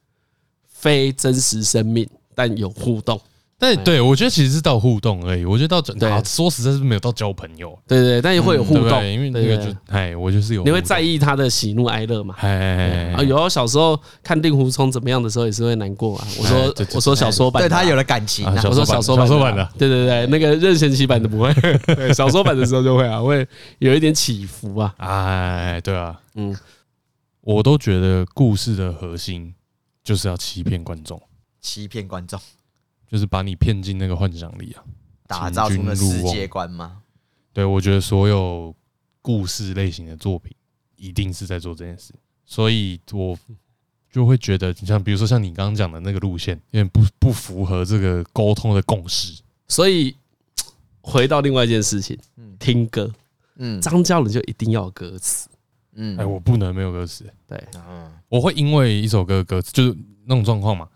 [0.67, 3.19] 非真实生命但有互动。
[3.63, 5.45] 对对，我觉得其实是到互动而已。
[5.45, 7.77] 我觉得到整，说实在是没有到交朋友。
[7.87, 10.63] 对对，但也会有互动，因为那个就哎，我就是有。
[10.63, 12.35] 你会在意他的喜怒哀乐嘛？
[12.39, 16.27] 哎，啊，有啊，小时候看令狐冲怎么样的时候，也是会难过啊。
[16.39, 18.45] 我说我说小说版，对他有了感情。
[18.45, 21.53] 我说小说版，小说版的，对对对，那个任贤齐版的不会，
[22.13, 23.47] 小说版的时候就会啊，会
[23.79, 24.93] 有一点起伏啊。
[24.97, 26.53] 哎，对啊，嗯，
[27.41, 29.53] 我都觉得故事的核心
[30.03, 31.21] 就是要欺骗观众，
[31.61, 32.37] 欺骗观众。
[33.13, 34.83] 就是把你骗进那个幻想里啊，
[35.27, 37.03] 打造出的世界观吗？
[37.53, 38.75] 对，我觉得所有
[39.21, 40.51] 故事类型的作品
[40.95, 42.11] 一定是在做这件事，
[42.43, 43.37] 所以我
[44.11, 49.43] 就会觉得，你像比如说像你刚刚讲的那个路线，有点不不符合这个沟通的共识。
[49.67, 50.15] 所以
[51.01, 52.17] 回到另外一件事情，
[52.57, 53.13] 听歌，
[53.57, 55.47] 嗯，张嘉伦就一定要有歌词，
[55.93, 59.95] 嗯，哎，我不能没有歌词，对，嗯我会因为一首歌歌词就是
[60.25, 60.89] 那种状况嘛，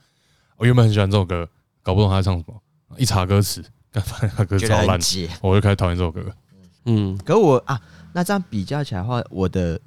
[0.55, 1.47] 我原本很喜欢这首歌。
[1.87, 2.61] 搞不懂他在唱什么，
[2.97, 3.63] 一查歌词，
[3.93, 4.99] 干嘛他歌词超烂，
[5.41, 6.21] 我就开始讨厌这首歌。
[6.83, 7.81] 嗯，可我啊，
[8.11, 9.79] 那这样比较起来的话，我的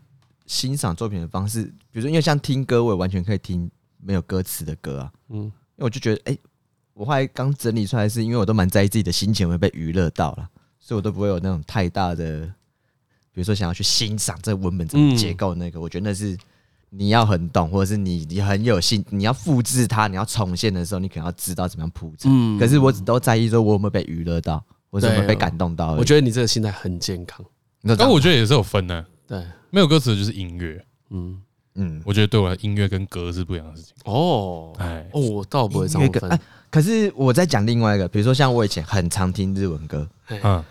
[0.47, 5.13] 欣赏作品的方式，比如说，因为像听歌，我也完全可以听没有歌词的歌啊。
[5.29, 6.39] 嗯，因为我就觉得，哎，
[6.95, 10.49] 我后来刚整理出来，是因为我都蛮在意自己的心情会被娱乐到了，
[10.79, 12.47] 所以我都不会有那种太大的，
[13.31, 16.35] 比如说想要去欣赏这个文本怎么结构那个，我觉得那是。
[16.91, 22.31] 你要很懂，或者是你你很有兴，你要复制它，你要重现的时候，你可能要知道怎么样铺陈。
[22.31, 25.93] 嗯，可是我只都在意说，我有没有被娱乐到，或者有没有被感动到。
[25.93, 27.45] 我觉得你这个心态很健康。
[27.97, 29.07] 但我觉得也是有分的。
[29.27, 30.85] 对，没有歌词就是音乐。
[31.11, 31.41] 嗯
[31.77, 33.95] 嗯，我觉得对我来音乐跟歌是不一样的事情。
[34.05, 36.29] 哦，哎，哦，我倒不会这么分。
[36.29, 40.63] 哎，可是我在讲另外一个，比如说像我以前很常听日文歌，嗯，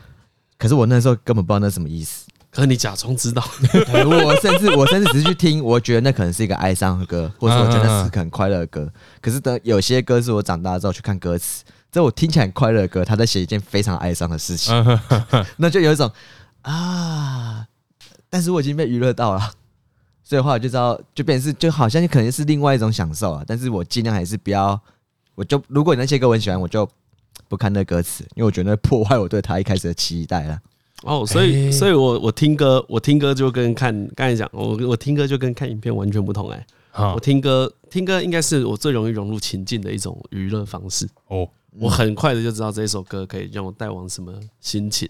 [0.57, 2.27] 可是我那时候根本不知道那什么意思。
[2.51, 3.43] 可你假装知道，
[3.93, 8.91] 我甚至我甚至只是去听，我觉得那可能是一个哀伤的歌，或者我觉得那是很快乐的歌。
[9.21, 14.73] 可是等有些歌是我长大之后去看歌词，这我听起来很快乐的歌，他在写一件非常哀伤的事情，
[15.57, 16.11] 那就有一种
[16.63, 17.67] 啊，
[18.29, 19.51] 但是我已经被娱乐到了，
[20.23, 23.43] 所以后来就知道，就变成是就好像可能是另外一种享受啊。
[23.45, 24.79] 但是我尽量还是不要，
[25.35, 26.89] 我就如果你那些歌我很喜欢，我就
[27.47, 30.59] 不看那歌词，因为我觉得破坏我对他一开始的期待了。
[31.03, 36.65] 哦，所以，所以我我听歌，我听歌就跟看刚才讲，我我听歌就跟看影片完全不同哎。
[37.15, 41.07] 我听歌，听歌应该是我最容易融入情境的一种娱乐方式。
[41.27, 41.47] 哦，
[41.79, 45.07] 我很快的就知道这一首歌可以让我带往什么心情，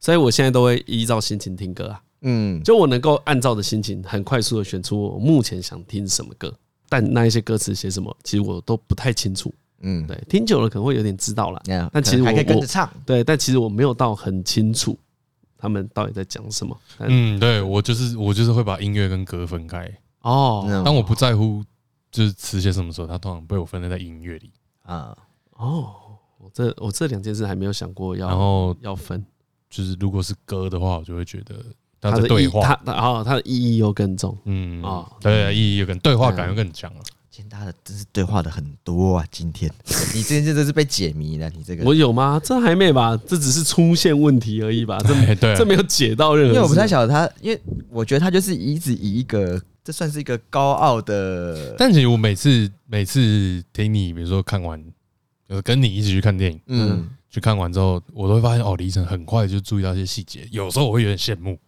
[0.00, 2.00] 所以我现在都会依照心情听歌啊。
[2.22, 6.50] 嗯，就我能够按照的心情，很快速的选出我目前想听什么歌，
[6.88, 9.52] 但那一些歌词写什么，其实我都不太清楚。
[9.82, 11.62] 嗯，对，听久了可能会有点知道了。
[11.92, 12.90] 但其实我还可以跟着唱。
[13.04, 14.96] 对，但其实我没有到很清楚。
[15.58, 16.78] 他们到底在讲什么？
[16.98, 19.90] 嗯，对，我就是我就是会把音乐跟歌分开
[20.22, 20.64] 哦。
[20.84, 21.64] 当我不在乎
[22.10, 24.50] 就是词写什么时候，它通常被我分类在音乐里
[24.82, 25.16] 啊。
[25.52, 25.94] 哦，
[26.38, 29.24] 我这我这两件事还没有想过要，然后要分，
[29.70, 31.64] 就是如果是歌的话，我就会觉得
[32.00, 34.36] 它的对话，它然后它的意义又更重。
[34.44, 37.00] 嗯啊，对，意义又更对话感又更强了。
[37.36, 39.26] 今天大家真是对话的很多啊！
[39.30, 39.70] 今天
[40.14, 42.40] 你今天真的是被解谜了，你这个我有吗？
[42.42, 43.14] 这还没吧？
[43.28, 44.96] 这只是出现问题而已吧？
[45.06, 46.54] 这没对，这没有解到任何。
[46.54, 47.60] 因为我不太晓得他，因为
[47.90, 51.74] 我觉得他就是一直以一个，这算是一个高傲的。
[51.76, 54.82] 但其实我每次每次听你，比如说看完
[55.46, 61.58] 就是跟你一起去看电影，嗯，去看完之后，我都会发现哦，李晨很快就注意到一些细节，有时候我会有点羡慕，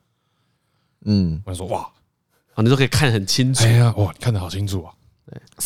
[1.04, 1.86] 嗯，我说哇，
[2.56, 4.97] 你都可以看很清楚，哎呀，哇，你看得好清楚啊，对，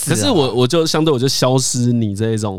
[0.07, 2.59] 可是我我就相对我就消失你这一种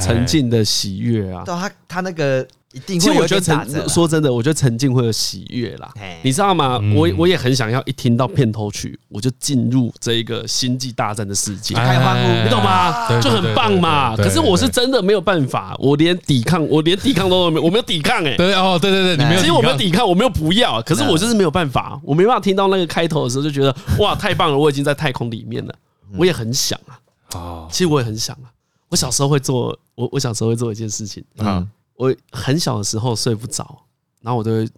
[0.00, 2.46] 沉浸的喜悦啊，对他他那个。
[2.74, 6.78] 一定其实我觉得沉，说真的，我觉得沉浸会有喜悦啦，你知道吗？
[6.94, 13.18] 我我也很想要一听到片头曲，我就进入这一个星际大战的世界，开欢呼，你懂吗？
[13.22, 14.14] 就很棒嘛。
[14.14, 18.36] 可是我是真的没有办法，我连抵抗，我连抵抗都没有，我没有抵抗哎。
[18.36, 19.40] 对哦，对对对，你没有。
[19.40, 25.74] 其实我没有抵抗，我没有不要，可是我就是没有办法，我没办法听到那个开头的时候就觉得哇，太棒了，我已经在太空里面了，
[26.16, 27.00] 我也很想啊。
[27.34, 28.52] 哦，其实我也很想啊。
[28.88, 31.66] 我小时候会做，我我小时候会做一件事情啊。
[31.94, 33.84] 我很小的时候睡不着，
[34.22, 34.68] 然后我就会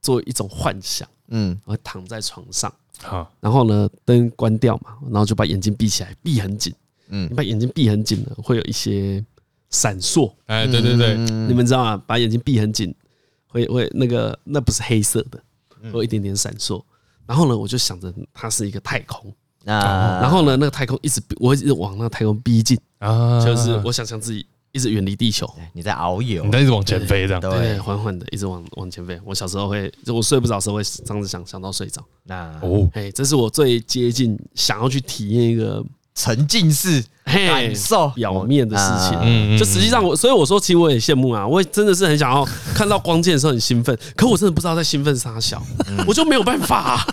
[0.00, 2.72] 做一种幻想，嗯，我躺在床上，
[3.02, 6.72] 好，然后呢灯关掉嘛，然后就把眼睛闭起来，闭很紧，
[7.08, 9.22] 嗯，你把眼睛闭很紧了，会有一些
[9.68, 12.02] 闪烁，哎，对对对，你们知道吗？
[12.06, 12.94] 把眼睛闭很紧，
[13.48, 15.42] 会会那个那不是黑色的，
[15.82, 16.80] 会有一点点闪烁，
[17.26, 19.34] 然后呢，我就想着它是一个太空
[19.66, 24.46] 啊，然后呢，那个太空一直我一直往那个太空逼近啊，就是我想象自己。
[24.72, 29.20] 一直远离地球，你在遨游，你在一直往前飞，这样对，缓缓的一直往往前飞。
[29.24, 32.00] 我小时候会，就我睡不着的时候会这样子想，想到睡着。
[32.22, 35.84] 那哦，哎，这是我最接近想要去体验一个
[36.14, 39.18] 沉浸式感受表面的事情。
[39.22, 45.62] 嗯，就实际上我，所以我说，其实我也羡慕啊，我真的是很想要看到光剑的时候很兴奋，可我真的不知道在兴奋啥小，
[46.06, 47.06] 我就没有办法。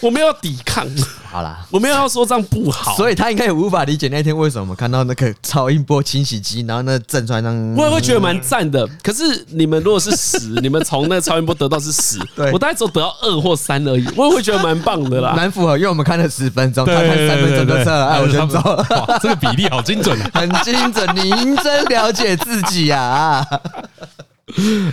[0.00, 0.86] 我没有抵抗，
[1.28, 8.86] 好啦，我没有要说这样不好，所以他应该也无法理解那天为什么我们看到那个超音波清洗机，然后那震出来那，我也会觉得蛮赞的。
[9.02, 12.52] 可是你们如果是十， 你们从那个超音波得到是十，对。
[12.52, 18.60] 我大概只有得到二或三而已，我也会觉得蛮棒的啦，蛮符合，因为我们看了十分钟，他看三分钟就撤了，哎，我先走。
[18.60, 23.44] 了，哇，这个比例好精准啊，很精准，您真了解自己呀。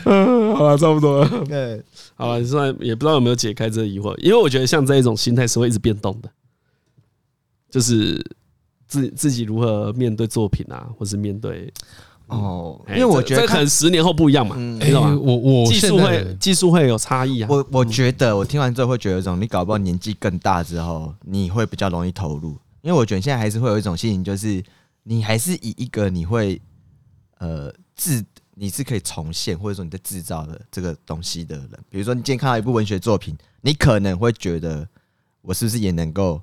[0.04, 1.46] 嗯， 好了，差不多了。
[1.46, 1.82] 对，
[2.16, 6.30] 好了，算也不知道有没有解开这个疑惑，因为我觉得像这一种心态是会一直变动的，
[7.70, 8.22] 就是
[8.88, 11.72] 自自己如何面对作品啊，或是面对
[12.28, 15.18] 哦，因为我觉得可能十年后不一样嘛，知道吗？
[15.22, 17.48] 我我技术会技术会有差异啊。
[17.50, 24.64] 我我觉得我听完之后会觉得，一种你搞不好年纪更大之后，你会比较容易投入，因为我觉得现在还是会有一种心情，就是
[25.04, 26.62] 你还是以一个你会
[27.40, 28.24] 呃自。
[28.58, 34.88] 你是可以重现，或者说你在制造的这个东西的人，比如说你今天看到一部文学作品，你可能会觉得
[35.42, 36.42] 我是不是也能够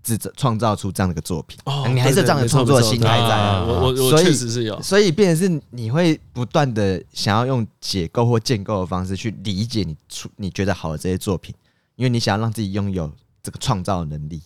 [0.00, 1.58] 制造创造出这样的一个作品？
[1.64, 3.60] 哦，你还是有这样的创作的心态在。
[3.62, 11.52] 我我我确实是有，所以变成是你会不断的想要用解构或建构的方式去理解你出你觉得好的这些作品，
[11.96, 13.12] 因为你想要让自己拥有
[13.42, 14.40] 这个创造的能力，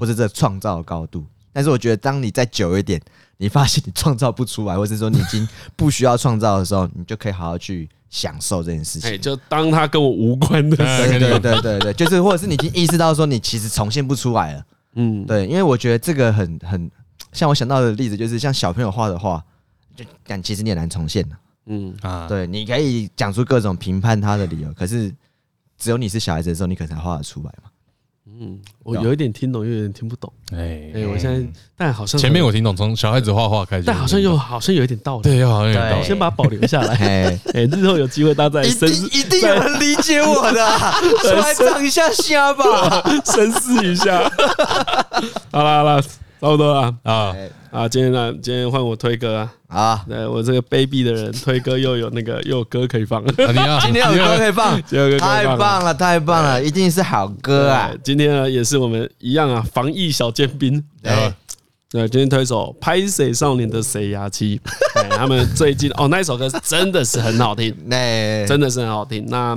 [0.00, 1.24] 或者这创造的高度。
[1.52, 3.00] 但是我觉得，当你再久一点。
[3.40, 9.20] 你发现你创造不出来， 或者说你已经不需要创造的时候，你就可以好好去享受这件事情。
[9.20, 11.20] 就当它跟我无关的事情。
[11.20, 14.66] 对对对 对，就是或者是你已经意识到说你其实重现不出来了。
[14.94, 16.90] 嗯，对，因为我觉得这个很很
[17.32, 19.40] 像我想到的例子，就是像小朋友画的画，
[19.94, 21.36] 就但其实你也难重现的。
[21.66, 25.14] 嗯啊，对，你可以讲出各种评判他的理由，可是
[25.78, 27.67] 只有你是小孩子的时候，你可能才画得出来嘛。
[28.40, 30.32] 嗯，我有一点听懂，又有点听不懂。
[30.52, 31.44] 哎哎，我现在
[31.76, 35.22] 但好像前面我听懂，从小孩子画画开始，但好像又好像有一点道理。
[35.22, 36.04] 对，又好像有道理。
[36.06, 36.94] 先把它保留下来。
[36.96, 40.78] 哎哎，日后有机会大家再深，一定有人理解我的。
[41.22, 44.22] 出来长一下虾吧， 深思一下。
[45.50, 46.02] 好了好了，
[46.40, 47.34] 差不多了啊。
[47.70, 49.52] 啊，今天呢，今天换我推歌啊！
[49.68, 54.80] 啊，对我这个卑鄙的人推歌又有那个 又 有歌可以放，今天有歌可以放，
[55.18, 57.90] 太棒了，太棒了，一定是好歌啊！
[58.02, 61.12] 今天呢，也是我们一样啊，防疫小尖兵，对，
[61.90, 64.58] 对，今天推首《拍谁少年的谁牙期》，
[65.14, 69.54] 他们最近哦，那一首歌真的是很好听，那真的是很好听，那。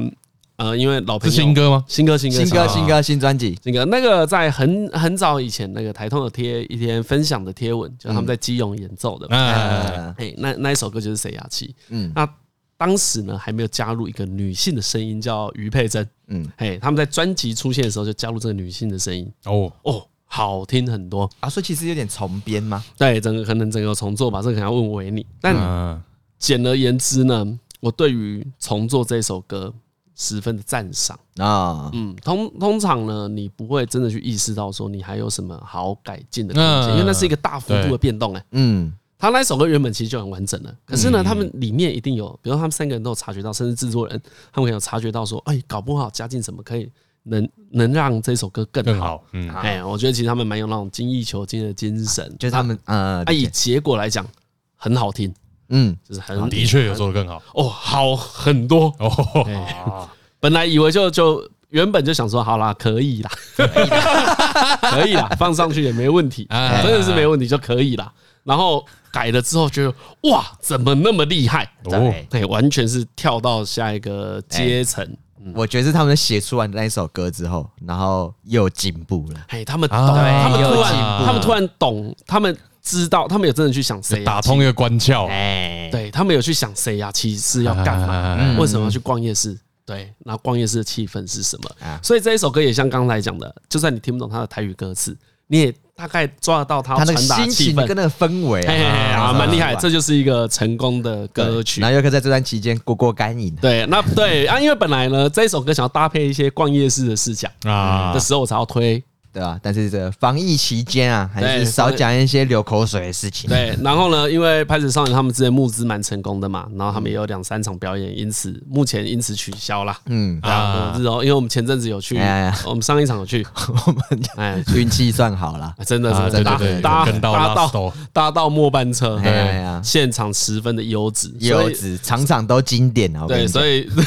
[0.62, 1.84] 呃，因为老朋友是新歌吗？
[1.88, 3.58] 新歌，新歌，新歌，新歌，新专辑。
[3.64, 9.26] 新歌那个在很很早以前，那个台通有贴一篇分享的贴文，就他们在基隆演奏的。
[9.30, 11.66] 哎，那那一首歌就是《谁牙七》。
[11.90, 12.32] 嗯，那
[12.78, 16.08] 当时呢还没有加入一个女性的声音，叫余佩珍。
[16.28, 19.28] 嗯，哎，他们在专辑出现的时候就加入这个女性的声音。
[19.46, 21.50] 哦哦，好听很多啊！
[21.50, 22.84] 所以其实有点重编吗？
[23.00, 25.26] 对，整个可能整个重做吧，这个可能要问维尼。
[25.42, 26.00] 但
[26.38, 29.74] 简而言之呢，我对于重做这首歌。
[30.16, 31.18] 十分的赞赏。
[31.38, 46.92] 啊，嗯，通通常呢，你不会真的去意识到说你还有什么好改进的空间，因为那是一个大幅度的变动哎，嗯，他那首歌原本其实就很完整了，可是呢，他们里面一定有，比如他们三个人都有察觉到，甚至制作人他们有察觉到说，哎，搞不好加进什么可以
[47.24, 54.28] 能能让这首歌更好，嗯，哎，我觉得其实他们蛮有那种精益求精的精神，就是他们呃，以结果来讲
[54.76, 55.34] 很好听。
[55.72, 60.08] 嗯，就是很的确有做得更好哦，好很多哦。
[60.40, 63.32] 本来以为就就原本就想说好啦，可以啦，
[64.92, 66.48] 可以啦，放上去也没问题，
[66.84, 68.12] 真的是没问题就可以啦。
[68.44, 69.94] 然后改了之后觉得
[70.30, 71.64] 哇，怎么那么厉害？
[71.86, 75.08] 哦，对，完全是跳到下一个阶层。
[75.56, 79.40] 我觉得是他们写出完那一首歌之后，然后又进步了。
[79.48, 80.94] 哎，他们懂，他们突然，
[81.26, 85.28] 他们突然懂，他们知道，他们有真的去想谁打通一个关窍。
[85.28, 87.12] 哎，对他们有去想谁呀？
[87.14, 88.58] 其实是要干嘛？
[88.60, 89.58] 为什么要去逛夜市？
[89.86, 91.70] 对，然后逛夜市的气氛是什么？
[92.02, 95.18] 所以这一首歌也像刚才讲的，就算你听不懂他的台语歌词，
[95.48, 95.74] 你也。
[95.94, 101.80] 大概抓得到他他那个心情跟那个氛围啊，蛮厉害，这就是一个成功的歌曲。
[101.80, 103.56] 然后又可以在这段期间过过干瘾。
[103.58, 109.04] 对，那对啊，因为本来呢，这一首歌想要搭配一些逛夜市的事项啊的时候，我才要推。
[109.34, 113.50] 对啊，但是这个防疫期间啊，还是少讲一些流口水的事情。
[113.50, 119.98] 对，然后呢，因为拍子少年他们之前募资蛮成功的嘛，然后他们也有两三场表演，因此目前因此取消了。
[120.08, 122.18] 嗯啊，是哦，因为我们前阵子有去，
[122.66, 123.46] 我们上一场有去，
[123.88, 124.04] 我们
[124.36, 129.32] 哎运气算好了，真的是搭搭搭到搭到末班车，对。
[129.32, 133.26] 呀，现场十分的优质，优质场场都经典啊。
[133.28, 133.90] 对，所以。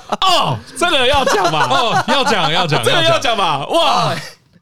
[0.20, 1.68] 哦，这个要讲吧？
[1.70, 3.66] 哦，要讲要讲，这个要讲吧？
[3.66, 4.14] 哇，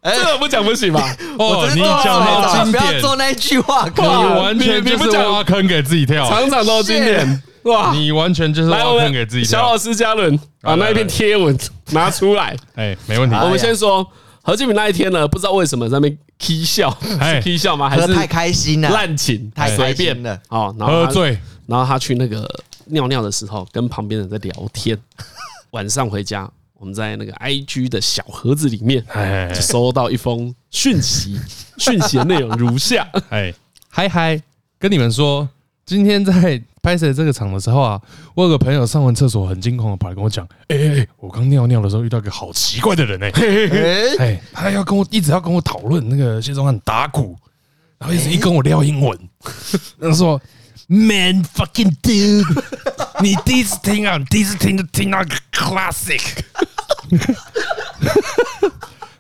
[0.03, 1.17] 这个不讲不行吧？
[1.39, 7.93] 哦，你讲到经典，不要做那句话，你完全就是挖坑给自己跳，场场都经典哇！
[7.93, 9.61] 你完全就是挖坑给自己跳。
[9.61, 11.57] 小老师嘉伦把那一篇贴文
[11.91, 13.37] 拿出来，哎，没问题。
[13.37, 14.07] 我们先说
[14.43, 17.91] 何敬明那一天呢，不知道为什么在那边 k 笑，是 k 笑吗？
[17.91, 18.89] 还是太开心了？
[18.89, 20.39] 滥情，太随便了。
[20.49, 22.49] 哦，喝醉，然后他去那个
[22.91, 24.99] 尿尿的时候，跟旁边人在聊天。
[25.71, 29.05] 晚上回家，我们在那个 IG 的小盒子里面，
[29.55, 31.39] 就收到一封讯息，
[31.79, 33.55] 讯息的内容如下：哎，
[33.89, 34.43] 嗨嗨，
[34.81, 35.49] 跟你们说，
[35.87, 38.03] 今天在拍摄这个场的时候啊，
[38.35, 43.31] 我有个朋友上完厕所很惊恐的跑来跟我讲，哎哎，我刚尿尿的时候遇到一个好奇怪的人哎，
[44.19, 47.37] 哎，他要跟我一直要跟我讨论那个谢宗汉打鼓，
[47.99, 49.17] 然后一直一跟我聊英文，
[50.03, 50.41] 他说。
[50.93, 52.45] Man fucking dude，
[53.23, 56.21] 你第一次听啊，第一次听就听到一个 classic。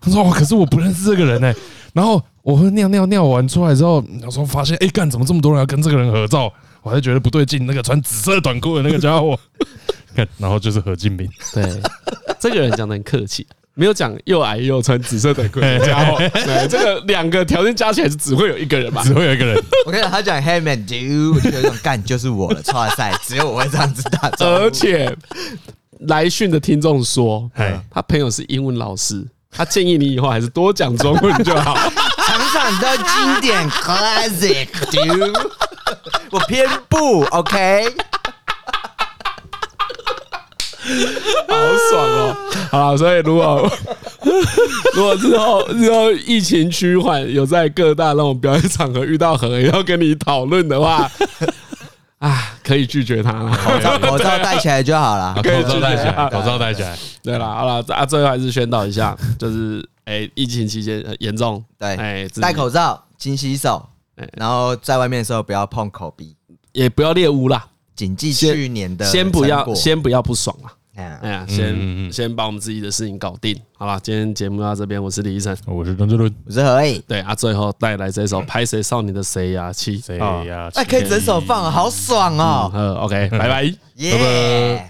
[0.00, 1.54] 他说：“可是我不认识这个人呢。”
[1.94, 6.52] 然后我喝尿尿尿完出来之后，有时候发现，哎，干怎么这么多人要跟这个人合照？
[6.82, 7.64] 我还觉得不对劲。
[7.64, 9.38] 那个穿紫色短裤的那个家伙，
[10.16, 11.30] 看，然后就是何敬明。
[11.54, 11.80] 对，
[12.40, 13.46] 这个人讲的很客气。
[13.74, 19.02] 没有讲又矮又穿紫色短裤的家伙，对，这个两个条件加起来是只会有一个人吧？
[19.04, 19.56] 只会有一个人。
[19.86, 24.28] 我跟你讲，他讲 Hey man dude，我就觉得干就是我了，超赛，只有我会这样子打。
[24.40, 25.16] 而且
[26.00, 27.50] 来讯的听众说，
[27.90, 31.74] 他朋友是英文老师，他建议你以后还是多讲中文就好。
[32.26, 35.50] 场场的经典 classic dude，
[36.30, 37.84] 我偏不 OK。
[41.48, 41.54] 好
[41.90, 42.36] 爽哦！
[42.70, 43.70] 好，所以如果
[44.94, 51.10] 如果之后之后疫情趋缓，有在各大那种表演场合遇到何恩要跟你讨论的话，
[52.18, 53.56] 啊，可以拒绝他了。
[53.56, 56.96] 口罩 口罩戴起来就好了， 口罩戴起来，口罩戴起来。
[57.22, 63.86] 对了，好了，啊，最后还是宣导一下，就是哎，疫情期间严重，对，哎，戴口罩，勤洗手，
[64.36, 66.34] 然后在外面的时候不要碰口鼻，
[66.72, 67.66] 也不要猎物啦。
[68.01, 70.72] 谨记去年的，先不要，先不要不爽啊！
[70.96, 74.01] 哎呀，先先把我们自己的事情搞定，好了。
[74.03, 76.98] 今天节目到这边，我是李医生，我是张志伦，我是何毅。
[77.07, 80.70] 对啊，最后带来这首《拍谁少年的谁呀七》，谁呀？
[80.76, 82.70] 哎，可以整首放，好爽哦！
[82.74, 83.48] 嗯，OK，拜拜，
[84.11, 84.89] 拜